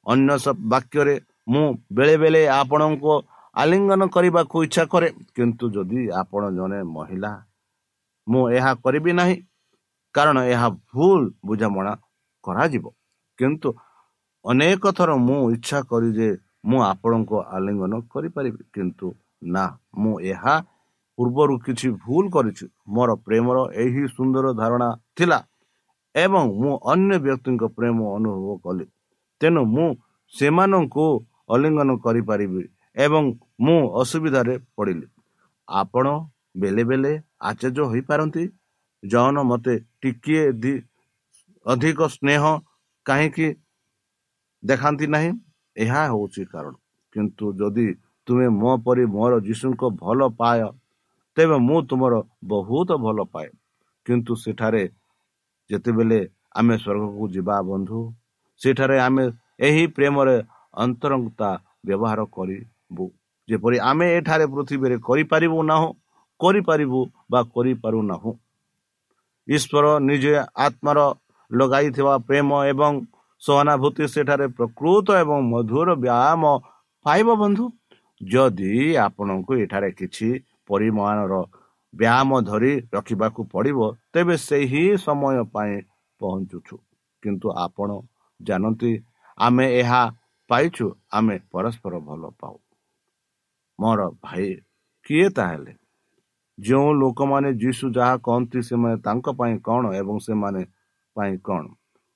ଅନ୍ୟ 0.07 0.53
ବାକ୍ୟରେ 0.73 1.15
ମୁଁ 1.53 1.67
ବେଳେବେଳେ 1.93 2.43
ଆପଣଙ୍କୁ 2.61 3.13
ଆଲିଙ୍ଗନ 3.57 4.03
କରିବାକୁ 4.15 4.57
ଇଚ୍ଛା 4.67 4.85
କରେ 4.93 5.09
କିନ୍ତୁ 5.37 5.65
ଯଦି 5.77 6.01
ଆପଣ 6.21 6.43
ଜଣେ 6.59 6.81
ମହିଳା 6.97 7.33
ମୁଁ 8.27 8.43
ଏହା 8.57 8.73
କରିବି 8.85 9.13
ନାହିଁ 9.21 9.37
କାରଣ 10.15 10.39
ଏହା 10.55 10.69
ଭୁଲ 10.91 11.21
ବୁଝାମଣା 11.45 11.93
କରାଯିବ। 12.45 12.85
କିନ୍ତୁ 13.39 13.69
ଅନେକ 14.45 14.85
ଥର 14.99 15.11
ମୁଁ 15.27 15.41
ଇଚ୍ଛା 15.57 15.79
କରି 15.91 16.11
ଯେ 16.19 16.29
ମୁଁ 16.69 16.81
ଆପଣଙ୍କୁ 16.83 17.37
ଆଲିଙ୍ଗନ 17.57 17.93
କରିପାରିବି 18.13 18.63
କିନ୍ତୁ 18.75 19.07
ନା 19.55 19.65
ମୁଁ 19.99 20.15
ଏହା 20.33 20.55
ପୂର୍ବରୁ 21.21 21.55
କିଛି 21.65 21.89
ଭୁଲ 22.05 22.25
କରିଛି। 22.35 22.67
ମୋର 22.97 23.11
ପ୍ରେମର 23.27 23.65
ଏହି 23.83 24.03
ସୁନ୍ଦର 24.17 24.53
ଧାରଣା 24.61 24.89
ଥିଲା 25.17 25.39
ଏବଂ 26.15 26.45
ମୁଁ 26.61 26.73
ଅନ୍ୟ 26.93 27.19
ବ୍ୟକ୍ତିଙ୍କ 27.25 27.63
ପ୍ରେମ 27.77 27.99
ଅନୁଭବ 28.17 28.49
କଲି। 28.65 28.87
ତେଣୁ 29.41 29.63
ମୁଁ 29.75 29.89
ସେମାନଙ୍କୁ 30.33 31.05
ଅଲିଙ୍ଗନ 31.55 31.91
କରିପାରିବି 32.05 32.63
ଏବଂ 32.97 33.25
ମୁଁ 33.67 33.81
ଅସୁବିଧାରେ 34.01 34.55
ପଡ଼ିଲି। 34.77 35.07
ଆପଣ 35.69 36.07
ବେଳେ 36.63 36.83
ବେଳେ 36.91 37.13
ଆଚର୍ଯ୍ୟ 37.41 37.85
ହୋଇପାରନ୍ତି। 37.93 38.45
ଜନ 39.03 39.37
ମୋତେ 39.51 39.75
ଟିକିଏ 40.03 40.43
ଅଧିକ 41.67 42.01
ସ୍ନେହ 42.15 42.43
କାହିଁକି 43.07 43.47
ଦେଖାନ୍ତି 44.63 45.07
ନାହିଁ 45.15 45.31
ଏହା 45.77 46.01
ହେଉଛି 46.11 46.43
କାରଣ। 46.53 46.75
କିନ୍ତୁ 47.15 47.45
ଯଦି 47.61 47.87
ତୁମେ 48.29 48.47
ମୋ 48.61 48.73
ପରି 48.85 49.05
ମୋର 49.15 49.33
ଯୀଶୁଙ୍କ 49.47 49.83
ଭଲ 50.03 50.21
ପାଏ 50.41 50.61
ତେବେ 51.37 51.57
ମୁଁ 51.67 51.79
ତୁମର 51.89 52.15
ବହୁତ 52.53 52.91
ଭଲ 53.05 53.19
ପାଏ। 53.33 53.49
କିନ୍ତୁ 54.07 54.33
ସେଠାରେ 54.45 54.85
ଯେତେବେଳେ 55.71 56.21
ଆମେ 56.59 56.75
ସ୍ୱର୍ଗକୁ 56.83 57.25
ଯିବା 57.35 57.57
ବନ୍ଧୁ 57.71 57.99
ସେଠାରେ 58.61 58.97
ଆମେ 59.07 59.25
ଏହି 59.67 59.85
ପ୍ରେମରେ 59.97 60.37
ଅନ୍ତରଙ୍ଗତା 60.85 61.51
ବ୍ୟବହାର 61.87 62.21
କରିବୁ। 62.37 63.05
ଯେପରି 63.49 63.77
ଆମେ 63.91 64.07
ଏଠାରେ 64.19 64.47
ପୃଥିବୀରେ 64.55 64.97
କରିପାରିବୁ 65.09 65.59
ନାହୁଁ 65.71 65.89
କରିପାରିବୁ 66.41 67.01
ବା 67.31 67.41
କରିପାରୁନାହୁଁ 67.55 68.33
ଈଶ୍ୱର 69.49 69.87
ନିଜେ 70.09 70.35
ଆତ୍ମାର 70.67 70.99
ଲଗାଇଥିବା 71.51 72.15
ପ୍ରେମ 72.29 72.49
ଏବଂ 72.73 72.93
ସହାନୁଭୂତି 73.43 74.05
ସେଠାରେ 74.15 74.47
ପ୍ରକୃତ 74.57 75.07
ଏବଂ 75.23 75.39
ମଧୁର 75.53 75.89
ବ୍ୟାୟାମ 76.05 76.43
ପାଇବ 77.07 77.29
ବନ୍ଧୁ। 77.43 77.65
ଯଦି 78.21 78.73
ଆପଣଙ୍କୁ 79.07 79.53
ଏଠାରେ 79.65 79.91
କିଛି 80.01 80.29
ପରିମାଣର 80.71 81.35
ବ୍ୟାୟାମ 81.95 82.31
ଧରି 82.49 82.73
ରଖିବାକୁ 82.95 83.41
ପଡ଼ିବ 83.53 83.79
ତେବେ 84.13 84.35
ସେହି 84.49 84.85
ସମୟ 85.07 85.37
ପାଇଁ 85.55 85.75
ପହଞ୍ଚୁଛୁ। 86.21 86.77
କିନ୍ତୁ 87.23 87.47
ଆପଣ 87.65 87.91
ଜାଣନ୍ତି 88.41 88.93
ଆମେ 89.39 89.67
ଏହା 89.81 90.03
ପାଇଛୁ 90.51 90.87
ଆମେ 91.19 91.37
ପରସ୍ପର 91.53 91.95
ଭଲ 92.09 92.23
ପାଉ। 92.41 92.57
ମୋର 93.79 94.01
ଭାଇ 94.25 94.49
କିଏ 95.07 95.29
ତାହେଲେ? 95.37 95.73
ଯେଉଁ 96.59 96.89
ଲୋକମାନେ 97.03 97.51
ଯୀଶୁ 97.63 97.85
ଯାହା 97.97 98.15
କହନ୍ତି 98.27 98.59
ସେମାନେ 98.69 98.97
ତାଙ୍କ 99.07 99.27
ପାଇଁ 99.39 99.55
କ'ଣ 99.67 99.83
ଏବଂ 100.01 100.17
ସେମାନେ 100.27 100.63
ପାଇଁ 101.17 101.35
କ'ଣ? 101.47 101.63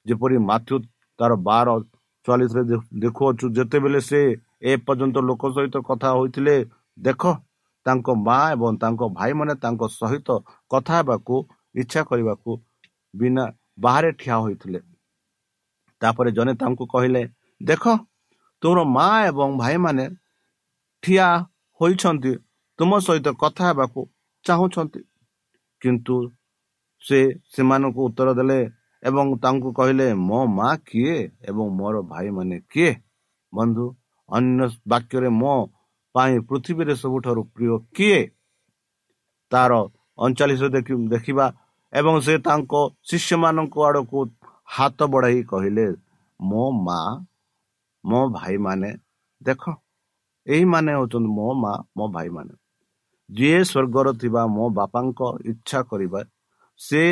ଯେପରି 0.06 0.36
ମାଥ୍ୟୁ 0.50 0.76
ତାର 1.18 1.32
ବାର 1.48 1.68
ଚାଳିଶରେ 2.26 2.62
ଦେଖୁଅଛୁ 3.02 3.46
ଯେତେବେଳେ 3.56 4.00
ସେ 4.08 4.20
ଏ 4.62 4.72
ପର୍ଯ୍ୟନ୍ତ 4.86 5.16
ଲୋକ 5.28 5.42
ସହିତ 5.56 5.76
କଥା 5.88 6.08
ହୋଇଥିଲେ 6.18 6.56
ଦେଖ 6.98 7.22
ତାଙ୍କ 7.86 8.06
ମା 8.26 8.38
ଏବଂ 8.54 8.70
ତାଙ୍କ 8.82 9.02
ଭାଇମାନେ 9.18 9.54
ତାଙ୍କ 9.64 9.82
ସହିତ 9.98 10.28
କଥା 10.70 10.94
ହେବାକୁ 10.98 11.34
ଇଚ୍ଛା 11.74 12.02
କରିବାକୁ 12.10 12.50
ବିନା 13.14 13.44
ବାହାରେ 13.84 14.10
ଠିଆ 14.20 14.36
ହୋଇଥିଲେ। 14.44 14.80
ତାପରେ 16.02 16.30
ଜଣେ 16.36 16.52
ତାଙ୍କୁ 16.62 16.84
କହିଲେ 16.94 17.22
ଦେଖ 17.60 17.84
ତୁମର 18.62 18.80
ମା 18.96 19.06
ଏବଂ 19.30 19.50
ଭାଇମାନେ 19.62 20.04
ଠିଆ 21.02 21.26
ହୋଇଛନ୍ତି 21.80 22.32
ତୁମ 22.78 22.90
ସହିତ 23.06 23.28
କଥା 23.42 23.62
ହେବାକୁ 23.68 24.00
ଚାହୁଁଛନ୍ତି 24.44 25.00
କିନ୍ତୁ 25.82 26.16
ସେ 27.04 27.18
ସେମାନଙ୍କୁ 27.52 28.00
ଉତ୍ତର 28.08 28.28
ଦେଲେ 28.38 28.58
ଏବଂ 29.02 29.26
ତାଙ୍କୁ 29.44 29.68
କହିଲେ 29.78 30.06
ମୋ 30.28 30.40
ମା 30.58 30.68
କିଏ 30.88 31.16
ଏବଂ 31.48 31.66
ମୋର 31.78 31.96
ଭାଇମାନେ 32.12 32.56
କିଏ? 32.72 32.92
ବନ୍ଧୁ 33.52 33.84
ଅନ୍ୟ 34.28 34.68
ବାକ୍ୟରେ 34.88 35.28
ମୋ 35.40 35.54
ପାଇଁ 36.14 36.34
ପୃଥିବୀରେ 36.48 36.94
ସବୁଠାରୁ 37.02 37.42
ପ୍ରିୟ 37.54 37.76
କିଏ? 37.96 38.20
ତାର 39.52 39.72
ଅଣଚାଳିଶ 40.18 40.62
ଦେଖିବା 41.14 41.46
ଏବଂ 41.92 42.14
ସେ 42.26 42.34
ତାଙ୍କ 42.46 42.72
ଶିଷ୍ୟମାନଙ୍କ 43.08 43.74
ଆଡ଼କୁ 43.88 44.18
ହାତ 44.68 44.98
ବଢ଼ାଇ 45.12 45.40
କହିଲେ 45.52 45.86
ମୋ 46.40 46.64
ମା 46.86 47.00
ମୋ 48.04 48.20
ଭାଇମାନେ 48.36 48.90
ଦେଖ 49.42 49.62
ଏହିମାନେ 50.46 50.90
ହେଉଛନ୍ତି 50.96 51.30
ମୋ 51.38 51.48
ମା 51.62 51.72
ମୋ 51.96 52.04
ଭାଇମାନେ। 52.16 52.54
ଯିଏ 53.30 53.60
ସ୍ୱର୍ଗର 53.70 54.08
ଥିବା 54.20 54.42
ମୋ 54.56 54.64
ବାପାଙ୍କ 54.78 55.20
ଇଚ୍ଛା 55.50 55.80
କରିବା 55.90 56.20
ସେ 56.80 57.02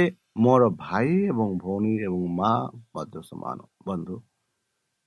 ମୋର 0.44 0.62
ଭାଇ 0.84 1.10
ଏବଂ 1.30 1.48
ଭଉଣୀ 1.62 1.92
ଏବଂ 2.06 2.22
ମା 2.38 2.52
ମଧ୍ୟ 2.94 3.18
ସମାନ। 3.28 3.58
ବନ୍ଧୁ 3.86 4.16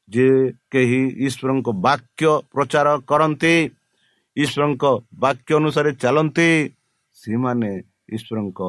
ଯେ 0.10 0.28
କେହି 0.72 1.02
ଈଶ୍ୱରଙ୍କ 1.26 1.68
ବାକ୍ୟ 1.86 2.32
ପ୍ରଚାର 2.54 2.88
କରନ୍ତି 3.10 3.56
ଈଶ୍ୱରଙ୍କ 4.38 4.84
ବାକ୍ୟ 5.24 5.52
ଅନୁସାରେ 5.60 5.92
ଚାଲନ୍ତି 6.04 6.50
ସେମାନେ 7.18 7.72
ଈଶ୍ୱରଙ୍କ 8.16 8.62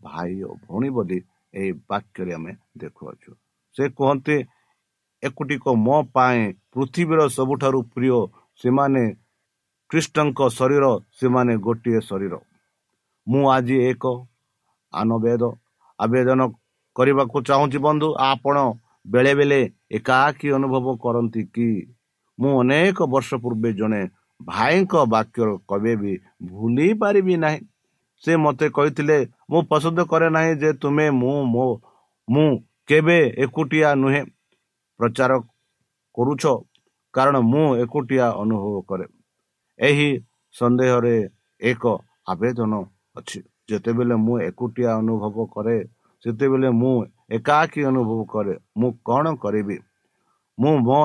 ଭାଇ 0.00 0.34
ଓ 0.42 0.50
ଭଉଣୀ 0.64 0.90
ବୋଲି 0.96 1.18
ଏହି 1.54 1.70
ବାକ୍ୟରେ 1.90 2.32
ଆମେ 2.38 2.52
ଦେଖୁଅଛୁ। 2.80 3.30
ସେ 3.76 3.84
କୁହନ୍ତି 3.98 4.36
ଏକୁଟିକ 5.22 5.64
ମୋ 5.86 5.96
ପାଇଁ 6.14 6.40
ପୃଥିବୀର 6.72 7.20
ସବୁଠାରୁ 7.36 7.78
ପ୍ରିୟ 7.94 8.18
ସେମାନେ 8.60 9.04
ଖ୍ରୀଷ୍ଟଙ୍କ 9.90 10.40
ଶରୀର 10.58 10.84
ସେମାନେ 11.18 11.52
ଗୋଟିଏ 11.66 12.00
ଶରୀର। 12.08 12.34
ମୁଁ 13.26 13.42
ଆଜି 13.56 13.76
ଏକ 13.90 14.04
ଆନବେଦ 14.92 15.42
ଆବେଦନ 15.98 16.40
କରିବାକୁ 16.96 17.36
ଚାହୁଁଛି 17.48 17.78
ବନ୍ଧୁ 17.86 18.08
ଆପଣ 18.30 18.56
ବେଳେ 19.12 19.32
ବେଳେ 19.38 19.60
ଏକାକୀ 19.96 20.48
ଅନୁଭବ 20.56 20.86
କରନ୍ତି 21.04 21.42
କି? 21.54 21.68
ମୁଁ 22.38 22.52
ଅନେକ 22.62 22.98
ବର୍ଷ 23.12 23.30
ପୂର୍ବେ 23.42 23.70
ଜଣେ 23.80 24.02
ଭାଇଙ୍କ 24.46 24.92
ବାକ୍ୟ 25.14 25.48
କବେ 25.70 25.92
ବି 26.02 26.12
ଭୁଲି 26.50 26.88
ପାରିବି 27.00 27.34
ନାହିଁ। 27.44 27.58
ସେ 28.24 28.32
ମୋତେ 28.44 28.66
କହିଥିଲେ 28.76 29.16
ମୁଁ 29.50 29.60
ପସନ୍ଦ 29.70 29.98
କରେ 30.10 30.28
ନାହିଁ 30.36 30.52
ଯେ 30.62 30.70
ତୁମେ 30.82 31.06
ମୁଁ 31.20 31.36
ମୋ 31.54 31.66
ମୁଁ 32.28 32.48
କେବେ 32.88 33.18
ଏକୁଟିଆ 33.44 33.88
ନୁହେଁ। 34.02 34.22
ପ୍ରଚାର 35.00 35.32
କରୁଛ 36.14 36.42
କାରଣ 37.14 37.36
ମୁଁ 37.52 37.64
ଏକୁଟିଆ 37.82 38.26
ଅନୁଭବ 38.42 38.74
କରେ। 38.88 39.06
ଏହି 39.78 40.08
ସନ୍ଦେହରେ 40.54 41.16
ଏକ 41.60 41.84
ଆବେଦନ 42.32 42.72
ଅଛି। 43.18 43.38
ଯେତେବେଳେ 43.68 44.16
ମୁଁ 44.26 44.36
ଏକୁଟିଆ 44.48 44.90
ଅନୁଭବ 45.00 45.36
କରେ 45.54 45.76
ସେତେବେଳେ 46.24 46.68
ମୁଁ 46.80 46.94
ଏକାକୀ 47.36 47.80
ଅନୁଭବ 47.90 48.20
କରେ। 48.32 48.54
ମୁଁ 48.78 48.90
କ'ଣ 49.06 49.24
କରିବି? 49.42 49.76
ମୁଁ 50.58 50.74
ମୋ 50.86 50.98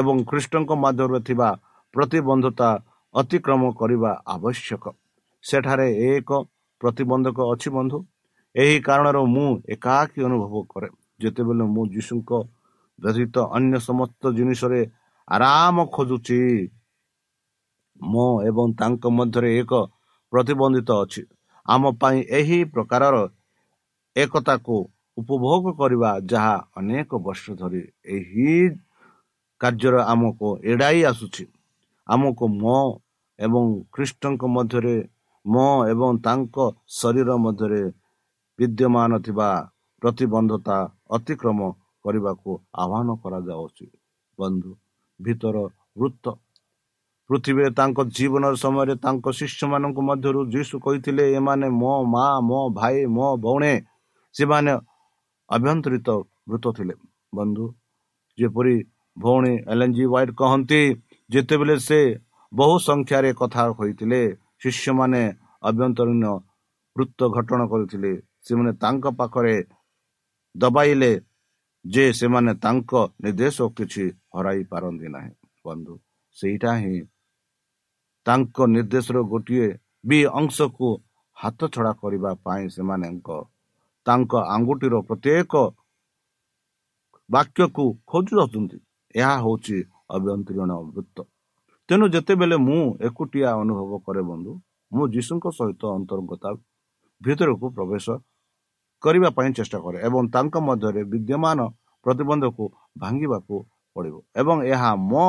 ଏବଂ 0.00 0.16
ଖ୍ରୀଷ୍ଟଙ୍କ 0.30 0.70
ମଧ୍ୟରେ 0.84 1.20
ଥିବା 1.28 1.48
ପ୍ରତିବନ୍ଧତା 1.94 2.70
ଅତିକ୍ରମ 3.14 3.62
କରିବା 3.80 4.12
ଆବଶ୍ୟକ। 4.26 4.84
ସେଠାରେ 5.44 5.88
ଏକ 6.08 6.30
ପ୍ରତିବନ୍ଧକ 6.80 7.38
ଅଛି 7.52 7.68
ବନ୍ଧୁ। 7.76 7.98
ଏହି 8.54 8.76
କାରଣରୁ 8.80 9.22
ମୁଁ 9.34 9.50
ଏକାକୀ 9.74 10.20
ଅନୁଭବ 10.28 10.54
କରେ। 10.72 10.88
ଯେତେବେଳେ 11.20 11.64
ମୁଁ 11.74 11.84
ଯୀଶୁଙ୍କ 11.94 12.30
ବ୍ୟତୀତ 12.98 13.36
ଅନ୍ୟ 13.56 13.76
ସମସ୍ତ 13.88 14.22
ଜିନିଷରେ 14.38 14.80
ଆରାମ 15.28 15.76
ଖୋଜୁଛି 15.94 16.40
ମୋ 18.00 18.26
ଏବଂ 18.48 18.66
ତାଙ୍କ 18.80 19.04
ମଧ୍ୟରେ 19.16 19.50
ଏକ 19.60 19.72
ପ୍ରତିବନ୍ଧିତ 20.32 20.90
ଅଛି। 21.02 21.22
ଆମ 21.66 21.82
ପାଇଁ 22.00 22.18
ଏହି 22.38 22.58
ପ୍ରକାରର 22.74 23.16
ଏକତାକୁ 24.16 24.76
ଉପଭୋଗ 25.16 25.64
କରିବା 25.80 26.10
ଯାହା 26.30 26.56
ଅନେକ 26.76 27.10
ବର୍ଷ 27.26 27.44
ଧରି 27.60 27.82
ଏହି 28.06 28.52
କାର୍ଯ୍ୟରେ 29.60 30.00
ଆମକୁ 30.12 30.48
ଏଡ଼ାଇ 30.64 31.00
ଆସୁଛି। 31.04 31.44
ଆମକୁ 32.08 32.44
ମୋ 32.62 32.78
ଏବଂ 33.38 33.64
ଖ୍ରୀଷ୍ଟଙ୍କ 33.94 34.42
ମଧ୍ୟରେ 34.56 34.96
ମୋ 35.44 35.66
ଏବଂ 35.92 36.10
ତାଙ୍କ 36.26 36.56
ଶରୀର 36.98 37.30
ମଧ୍ୟରେ 37.44 37.82
ବିଦ୍ୟମାନ 38.58 39.10
ଥିବା 39.26 39.48
ପ୍ରତିବନ୍ଧତା 40.02 40.76
ଅତିକ୍ରମ 41.16 41.60
କରିବାକୁ 42.04 42.50
ଆହ୍ୱାନ 42.82 43.08
କରାଯାଉଛି। 43.22 43.86
ବନ୍ଧୁ 44.38 44.70
ଭିତର 45.20 45.56
ବୃତ୍ତ। 45.98 46.24
ପୃଥିବୀରେ 47.30 47.70
ତାଙ୍କ 47.78 47.98
ଜୀବନ 48.16 48.44
ସମୟରେ 48.62 48.94
ତାଙ୍କ 49.04 49.26
ଶିଷ୍ୟମାନଙ୍କ 49.38 49.98
ମଧ୍ୟରୁ 50.08 50.40
ଯୀଶୁ 50.54 50.74
କହିଥିଲେ 50.84 51.24
ଏମାନେ 51.38 51.68
ମୋ 51.80 51.92
ମା 52.14 52.24
ମୋ 52.48 52.60
ଭାଇ 52.78 52.96
ମୋ 53.16 53.26
ଭଉଣୀ 53.44 53.72
ସେମାନେ 54.34 54.72
ଅଭ୍ୟନ୍ତରିତ 55.50 56.08
ବୃତ 56.48 56.64
ଥିଲେ। 56.76 56.94
ବନ୍ଧୁ 57.34 57.64
ଯେପରି 58.38 58.76
ଭଉଣୀ 59.16 59.54
ଏଲ୍ 59.72 59.86
ଜି 59.96 60.04
ୱାଇଟ୍ 60.12 60.32
କହନ୍ତି 60.40 60.82
ଯେତେବେଳେ 61.32 61.76
ସେ 61.78 62.00
ବହୁ 62.52 62.74
ସଂଖ୍ୟାରେ 62.86 63.30
କଥା 63.34 63.62
ହୋଇଥିଲେ 63.78 64.20
ଶିଷ୍ୟମାନେ 64.62 65.22
ଆଭ୍ୟନ୍ତରୀଣ 65.68 66.24
ବୃତ୍ତ 66.96 67.20
ଘଟଣା 67.36 67.64
କରିଥିଲେ। 67.72 68.12
ସେମାନେ 68.46 68.72
ତାଙ୍କ 68.82 69.04
ପାଖରେ 69.18 69.56
ଦବାଇଲେ 70.54 71.12
ଯେ 71.84 72.04
ସେମାନେ 72.12 72.52
ତାଙ୍କ 72.64 72.92
ନିର୍ଦ୍ଦେଶ 73.24 73.58
କିଛି 73.76 74.04
ହରାଇ 74.34 74.62
ପାରନ୍ତି 74.72 75.08
ନାହିଁ। 75.14 75.32
ବନ୍ଧୁ 75.64 75.94
ସେଇଟା 76.36 76.72
ହିଁ 76.80 76.98
ତାଙ୍କ 78.26 78.56
ନିର୍ଦ୍ଦେଶର 78.74 79.18
ଗୋଟିଏ 79.32 79.68
ବି 80.08 80.18
ଅଂଶକୁ 80.40 80.88
ହାତ 81.36 81.60
ଛଡ଼ା 81.74 81.92
କରିବା 82.00 82.30
ପାଇଁ 82.44 82.64
ସେମାନଙ୍କ 82.74 83.28
ତାଙ୍କ 84.06 84.32
ଆଙ୍ଗୁଠିର 84.54 84.94
ପ୍ରତ୍ୟେକ 85.08 85.52
ବାକ୍ୟକୁ 87.30 87.84
ଖୋଜୁ 88.06 88.34
ଆସୁଛନ୍ତି 88.44 88.78
ଏହା 89.14 89.34
ହେଉଛି 89.44 89.76
ଅଭ୍ୟନ୍ତରୀଣ 90.16 90.70
ବୃତ୍ତ। 90.94 91.16
ତେଣୁ 91.88 92.04
ଯେତେବେଳେ 92.14 92.56
ମୁଁ 92.66 92.82
ଏକୁଟିଆ 93.06 93.48
ଅନୁଭବ 93.62 93.90
କରେ 94.06 94.22
ବନ୍ଧୁ 94.30 94.52
ମୁଁ 94.92 95.04
ଯୀଶୁଙ୍କ 95.14 95.44
ସହିତ 95.58 95.82
ଅନ୍ତର୍ଗତା 95.98 96.48
ଭିତରକୁ 97.20 97.66
ପ୍ରବେଶ 97.76 98.06
କରିବା 99.02 99.28
ପାଇଁ 99.36 99.50
ଚେଷ୍ଟା 99.58 99.78
କରେ 99.84 99.98
ଏବଂ 100.06 100.22
ତାଙ୍କ 100.34 100.54
ମଧ୍ୟରେ 100.68 101.02
ବିଦ୍ୟମାନ 101.12 101.58
ପ୍ରତିବନ୍ଧକୁ 102.06 102.64
ଭାଙ୍ଗିବାକୁ 103.02 103.56
ପଡ଼ିବ 103.96 104.16
ଏବଂ 104.40 104.56
ଏହା 104.72 104.90
ମୋ 105.10 105.24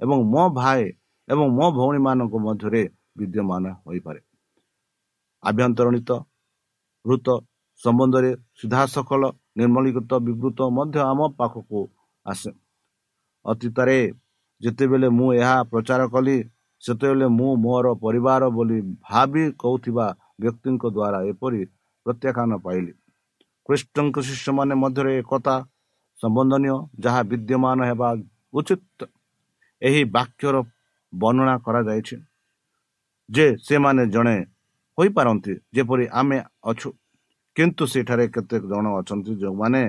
ଏବଂ 0.00 0.18
ମୋ 0.32 0.42
ଭାଇ 0.58 0.82
ଏବଂ 1.28 1.46
ମୋ 1.56 1.66
ଭଉଣୀମାନଙ୍କ 1.78 2.34
ମଧ୍ୟରେ 2.46 2.82
ବିଦ୍ୟମାନ 3.18 3.64
ହୋଇପାରେ। 3.86 4.20
ଆଭ୍ୟନ୍ତରଣିତ 5.42 6.10
ହୃତ 7.04 7.26
ସମ୍ବନ୍ଧରେ 7.80 8.30
ସିଧାସଖଲ 8.58 9.22
ନିର୍ମଳୀକୃତ 9.58 10.12
ବିବୃତ 10.26 10.58
ମଧ୍ୟ 10.76 10.98
ଆମ 11.10 11.20
ପାଖକୁ 11.38 11.80
ଆସେ। 12.26 12.50
ଅତୀତରେ 13.50 13.98
ଯେତେବେଳେ 14.60 15.08
ମୁଁ 15.18 15.28
ଏହା 15.40 15.56
ପ୍ରଚାର 15.70 16.02
କଲି 16.14 16.36
ସେତେବେଳେ 16.82 17.26
ମୁଁ 17.38 17.50
ମୋର 17.64 17.86
ପରିବାର 18.04 18.42
ବୋଲି 18.56 18.78
ଭାବି 19.06 19.44
କହୁଥିବା 19.62 20.06
ବ୍ୟକ୍ତିଙ୍କ 20.42 20.84
ଦ୍ୱାରା 20.96 21.18
ଏପରି 21.30 21.60
ପ୍ରତ୍ୟାଖ୍ୟାନ 22.06 22.50
ପାଇଲି। 22.64 22.92
ଖ୍ରୀଷ୍ଟଙ୍କ 23.66 24.16
ଶିଷ୍ୟମାନେ 24.28 24.74
ମଧ୍ୟରେ 24.82 25.12
ଏକତା 25.22 25.54
ସମ୍ବନ୍ଧନୀୟ 26.18 26.76
ଯାହା 27.04 27.20
ବିଦ୍ୟମାନ 27.30 27.78
ହେବା 27.90 28.08
ଉଚିତ 28.58 29.00
ଏହି 29.82 30.02
ବାକ୍ୟର 30.16 30.56
ବର୍ଣ୍ଣନା 31.12 31.54
କରାଯାଇଛି 31.66 32.16
ଯେ 33.28 33.46
ସେମାନେ 33.66 34.02
ଜଣେ 34.14 34.36
ହୋଇପାରନ୍ତି 34.98 35.52
ଯେପରି 35.74 36.04
ଆମେ 36.20 36.38
ଅଛୁ। 36.70 36.90
କିନ୍ତୁ 37.56 37.84
ସେଠାରେ 37.92 38.24
କେତେ 38.34 38.56
ଜଣ 38.70 38.84
ଅଛନ୍ତି 39.00 39.32
ଯେଉଁମାନେ 39.40 39.82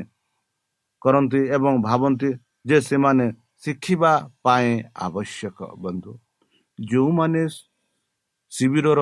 କରନ୍ତି 1.01 1.41
ଏବଂ 1.55 1.73
ଭାବନ୍ତି 1.87 2.29
ଯେ 2.67 2.77
ସେମାନେ 2.89 3.25
ଶିଖିବା 3.63 4.11
ପାଇଁ 4.43 4.69
ଆବଶ୍ୟକ 5.05 5.59
ବନ୍ଧୁ 5.83 6.11
ଯେଉଁମାନେ 6.79 7.43
ଶିବିରର 8.51 9.01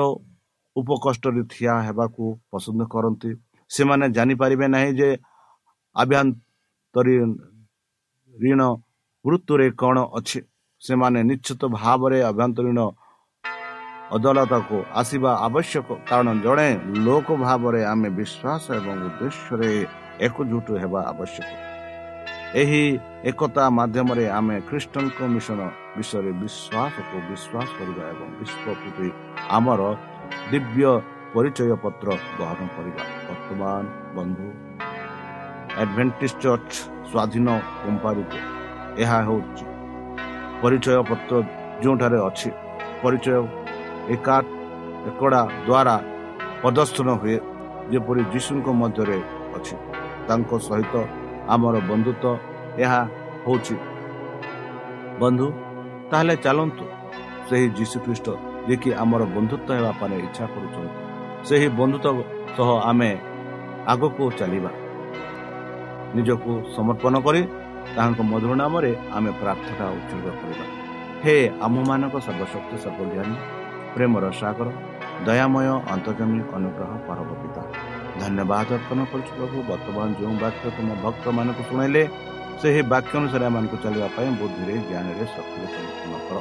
ଉପକଷ୍ଟରେ 0.76 1.41
ଠିଆ 1.52 1.74
ହେବାକୁ 1.88 2.24
ପସନ୍ଦ 2.52 2.82
କରନ୍ତି 2.93 3.32
ସେମାନେ 3.72 4.06
ଜାଣିପାରିବେ 4.17 4.67
ନାହିଁ 4.74 4.91
ଯେ 5.00 5.10
ଆଭ୍ୟନ୍ତରୀଣ 5.96 7.32
ମୃତ୍ୟୁରେ 9.26 9.67
କ'ଣ 9.76 9.98
ଅଛି 10.17 10.39
ସେମାନେ 10.82 11.20
ନିଶ୍ଚିତ 11.30 11.62
ଭାବରେ 11.78 12.17
ଆଭ୍ୟନ୍ତରୀଣ 12.30 12.80
ଅଦାଲତକୁ 14.15 14.78
ଆସିବା 15.00 15.32
ଆବଶ୍ୟକ 15.48 15.88
କାରଣ 16.10 16.28
ଜଣେ 16.43 16.70
ଲୋକ 17.06 17.28
ଭାବରେ 17.43 17.82
ଆମେ 17.91 18.10
ବିଶ୍ୱାସ 18.20 18.63
ଏବଂ 18.78 18.96
ଉଦ୍ଦେଶ୍ୟରେ 19.08 19.72
ଏକଜୁଟ 20.26 20.67
ହେବା 20.82 21.00
ଆବଶ୍ୟକ 21.12 21.77
ଏହି 22.56 22.82
ଏକତା 23.28 23.64
ମାଧ୍ୟମରେ 23.70 24.26
ଆମେ 24.32 24.56
ଖ୍ରୀଷ୍ଟଙ୍କ 24.68 25.20
ମିଶନ 25.28 25.60
ବିଷୟରେ 25.96 26.32
ବିଶ୍ୱାସକୁ 26.42 27.16
ବିଶ୍ୱାସ 27.28 27.68
କରିବା 27.78 28.04
ଏବଂ 28.12 28.28
ବିଶ୍ୱ 28.40 28.60
ପ୍ରତି 28.64 29.10
ଆମର 29.52 29.82
ଦିବ୍ୟ 30.52 30.88
ପରିଚୟ 31.34 31.76
ପତ୍ର 31.84 32.08
ଗ୍ରହଣ 32.38 32.62
କରିବା 32.76 33.04
ବର୍ତ୍ତମାନ 33.28 33.84
ବନ୍ଧୁ 34.16 34.48
ଆଡଭେଣ୍ଟିସ୍ 35.78 36.40
ଚର୍ଚ୍ଚ 36.44 36.76
ସ୍ୱାଧୀନ 37.10 37.48
କମ୍ପାନୀକୁ 37.82 38.40
ଏହା 39.04 39.18
ହେଉଛି 39.28 39.66
ପରିଚୟ 40.62 40.98
ପତ୍ର 41.10 41.34
ଯେଉଁଠାରେ 41.82 42.20
ଅଛି 42.30 42.50
ପରିଚୟ 43.04 43.40
ଏକା 44.16 44.38
ଏକଡ଼ା 45.10 45.42
ଦ୍ୱାରା 45.68 45.96
ପ୍ରଦର୍ଶନ 46.62 47.08
ହୁଏ 47.22 47.38
ଯେପରି 47.92 48.22
ଯୀଶୁଙ୍କ 48.34 48.68
ମଧ୍ୟରେ 48.82 49.20
ଅଛି 49.58 49.76
ତାଙ୍କ 50.28 50.52
ସହିତ 50.68 50.96
ଆମର 51.54 51.76
ବନ୍ଧୁତ୍ୱ 51.90 52.40
ଏହା 52.84 53.02
ହେଉଛି। 53.46 53.76
ବନ୍ଧୁ 55.22 55.48
ତାହେଲେ 56.12 56.36
ଚାଲନ୍ତୁ। 56.46 56.86
ସେହି 57.48 57.68
ଯୀଶୁଖ୍ରୀଷ୍ଟ 57.78 58.28
ଯିଏକି 58.68 58.90
ଆମର 59.04 59.22
ବନ୍ଧୁତ୍ୱ 59.36 59.72
ହେବା 59.78 59.92
ପାଇଁ 60.00 60.20
ଇଚ୍ଛା 60.28 60.46
କରୁଛନ୍ତି। 60.54 61.00
ସେହି 61.48 61.68
ବନ୍ଧୁତ୍ୱ 61.80 62.20
ସହ 62.58 62.70
ଆମେ 62.90 63.12
ଆଗକୁ 63.94 64.24
ଚାଲିବା। 64.40 64.72
ନିଜକୁ 66.16 66.52
ସମର୍ପଣ 66.76 67.14
କରି 67.26 67.42
ତାହାଙ୍କ 67.96 68.20
ମଧୁର 68.32 68.52
ନାମରେ 68.62 68.92
ଆମେ 69.16 69.32
ପ୍ରାର୍ଥନା 69.42 69.86
ଉତ୍ସର୍ଗ 69.98 70.28
କରିବା। 70.40 70.66
ହେ 71.24 71.36
ଆମମାନଙ୍କ 71.66 72.16
ସର୍ବଶକ୍ତି 72.28 72.76
ସର୍ବଜ୍ଞାନୀ 72.84 73.36
ପ୍ରେମର 73.96 74.26
ସାଗର 74.40 74.68
ଦୟାମୟ 75.26 75.68
ଅନ୍ତର୍ଜମୀ 75.94 76.40
ଅନୁଗ୍ରହ 76.58 76.92
ପରବ 77.08 77.30
ପିତା। 77.42 77.62
ଧନ୍ୟବାଦ 78.22 78.68
ଅର୍ପଣ 78.78 79.00
କରୁଛୁ 79.12 79.32
ପ୍ରଭୁ 79.38 79.58
ବର୍ତ୍ତମାନ 79.72 80.08
ଯେଉଁ 80.20 80.36
ବାକ୍ୟ 80.44 80.66
ତୁମ 80.78 80.90
ଭକ୍ତମାନଙ୍କୁ 81.06 81.64
ଶୁଣାଇଲେ 81.70 82.04
ସେହି 82.62 82.82
ବାକ୍ୟ 82.94 83.14
ଅନୁସାରେ 83.20 83.44
ଏମାନଙ୍କୁ 83.50 83.76
ଚାଲିବା 83.84 84.08
ପାଇଁ 84.16 84.30
ବୁଦ୍ଧିରେ 84.40 84.74
ଜ୍ଞାନରେ 84.90 85.24
ଶକ୍ତିରେ 85.36 85.68
ପରିପୂର୍ଣ୍ଣ 85.74 86.16
କର। 86.28 86.38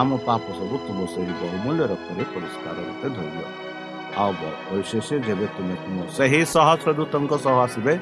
ଆମ 0.00 0.10
ପାପ 0.28 0.44
ସବୁ 0.58 0.74
ତୁମ 0.86 0.98
ସେହି 1.14 1.32
ବହୁମୂଲ୍ୟ 1.42 1.82
ରକ୍ତରେ 1.92 2.22
ପରିଷ୍କାର 2.34 2.76
ରୂପେ 2.88 3.08
ଧରିବ 3.16 3.38
ଆଉ 4.22 4.32
ପରିଶେଷ 4.68 5.08
ଯେବେ 5.26 5.46
ତୁମେ 5.56 5.74
ତୁମ 5.84 5.96
ସେହି 6.16 6.40
ସହସ୍ର 6.54 6.88
ଦୂତଙ୍କ 6.98 7.32
ସହ 7.44 7.56
ଆସିବେ 7.66 7.94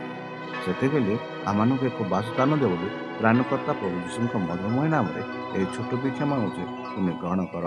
ସେତେବେଳେ 0.64 1.14
ଆମମାନଙ୍କୁ 1.50 1.84
ଏକ 1.90 1.98
ବାସସ୍ଥାନ 2.12 2.50
ଦେବ 2.62 2.72
ବୋଲି 2.72 2.88
ପ୍ରାଣକର୍ତ୍ତା 3.20 3.72
ପ୍ରଭୁ 3.80 3.96
ଯୀଶୁଙ୍କ 4.04 4.34
ମଧୁମୟ 4.48 4.86
ନାମରେ 4.94 5.22
ଏହି 5.56 5.66
ଛୋଟ 5.74 5.90
ବିକ୍ଷମ 6.02 6.30
ହେଉଛି 6.40 6.62
ତୁମେ 6.92 7.12
ଗ୍ରହଣ 7.20 7.40
କର। 7.52 7.66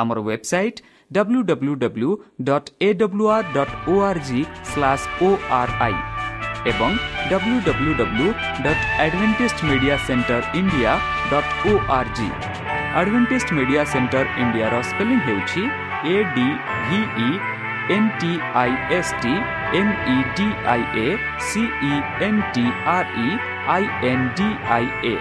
ଆମର 0.00 0.18
website 0.28 0.82
W 1.10 1.40
W 1.50 1.74
W 1.82 2.10
dot 2.48 2.68
A 2.80 2.88
W 3.00 3.26
R 3.36 3.48
dot 3.56 3.74
O 3.90 3.94
R 4.08 4.20
G 4.28 4.40
slash 4.70 5.04
O 5.22 5.28
R 5.58 5.74
I 5.86 5.96
ଏବଂ 6.70 6.92
W 7.30 7.56
W 7.66 7.92
W 8.00 8.28
dot 8.64 8.82
Adventist 9.02 9.58
media 9.70 9.96
centre 10.06 10.40
India 10.60 10.92
dot 11.32 11.52
O 11.70 11.74
R 11.98 12.10
G 12.18 12.28
Adventist 13.00 13.48
media 13.58 13.82
centre 13.92 14.24
ଇଣ୍ଡିଆର 14.42 14.74
spelling 14.88 15.20
ହେଉଛି 15.26 15.62
A 16.12 16.16
D 16.34 16.48
V E 16.88 17.30
N 17.94 18.08
T 18.20 18.32
I 18.62 18.72
S 18.96 19.12
T 19.22 19.34
M 19.80 19.92
E 20.14 20.16
D 20.36 20.48
I 20.72 20.82
A 21.02 21.06
C E 21.48 21.92
N 22.28 22.40
T 22.54 22.64
R 22.94 23.14
E 23.26 23.28
I 23.74 23.84
N 24.10 24.26
D 24.38 24.48
I 24.76 24.88
A 25.04 25.14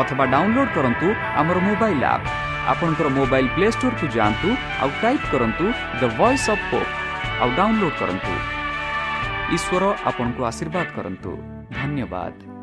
ଅଥବା 0.00 0.24
download 0.32 0.74
କରନ୍ତୁ 0.76 1.08
ଆମର 1.40 1.58
mobile 1.68 2.04
app 2.14 2.43
ଆପଣଙ୍କର 2.72 3.08
mobile 3.18 3.48
play 3.54 3.66
ଷ୍ଟୋରକୁ 3.76 4.06
ଯାଆନ୍ତୁ 4.16 4.48
ଆଉ 4.82 4.90
type 5.02 5.26
କରନ୍ତୁ 5.32 5.64
the 6.00 6.02
voice 6.18 6.46
of 6.54 6.64
hope 6.70 6.90
ଆଉ 7.42 7.48
download 7.58 7.96
କରନ୍ତୁ। 8.00 8.32
ଈଶ୍ୱର 9.56 9.84
ଆପଣଙ୍କୁ 10.10 10.40
ଆଶୀର୍ବାଦ 10.50 10.86
କରନ୍ତୁ। 10.96 11.30
ଧନ୍ୟବାଦ। 11.78 12.53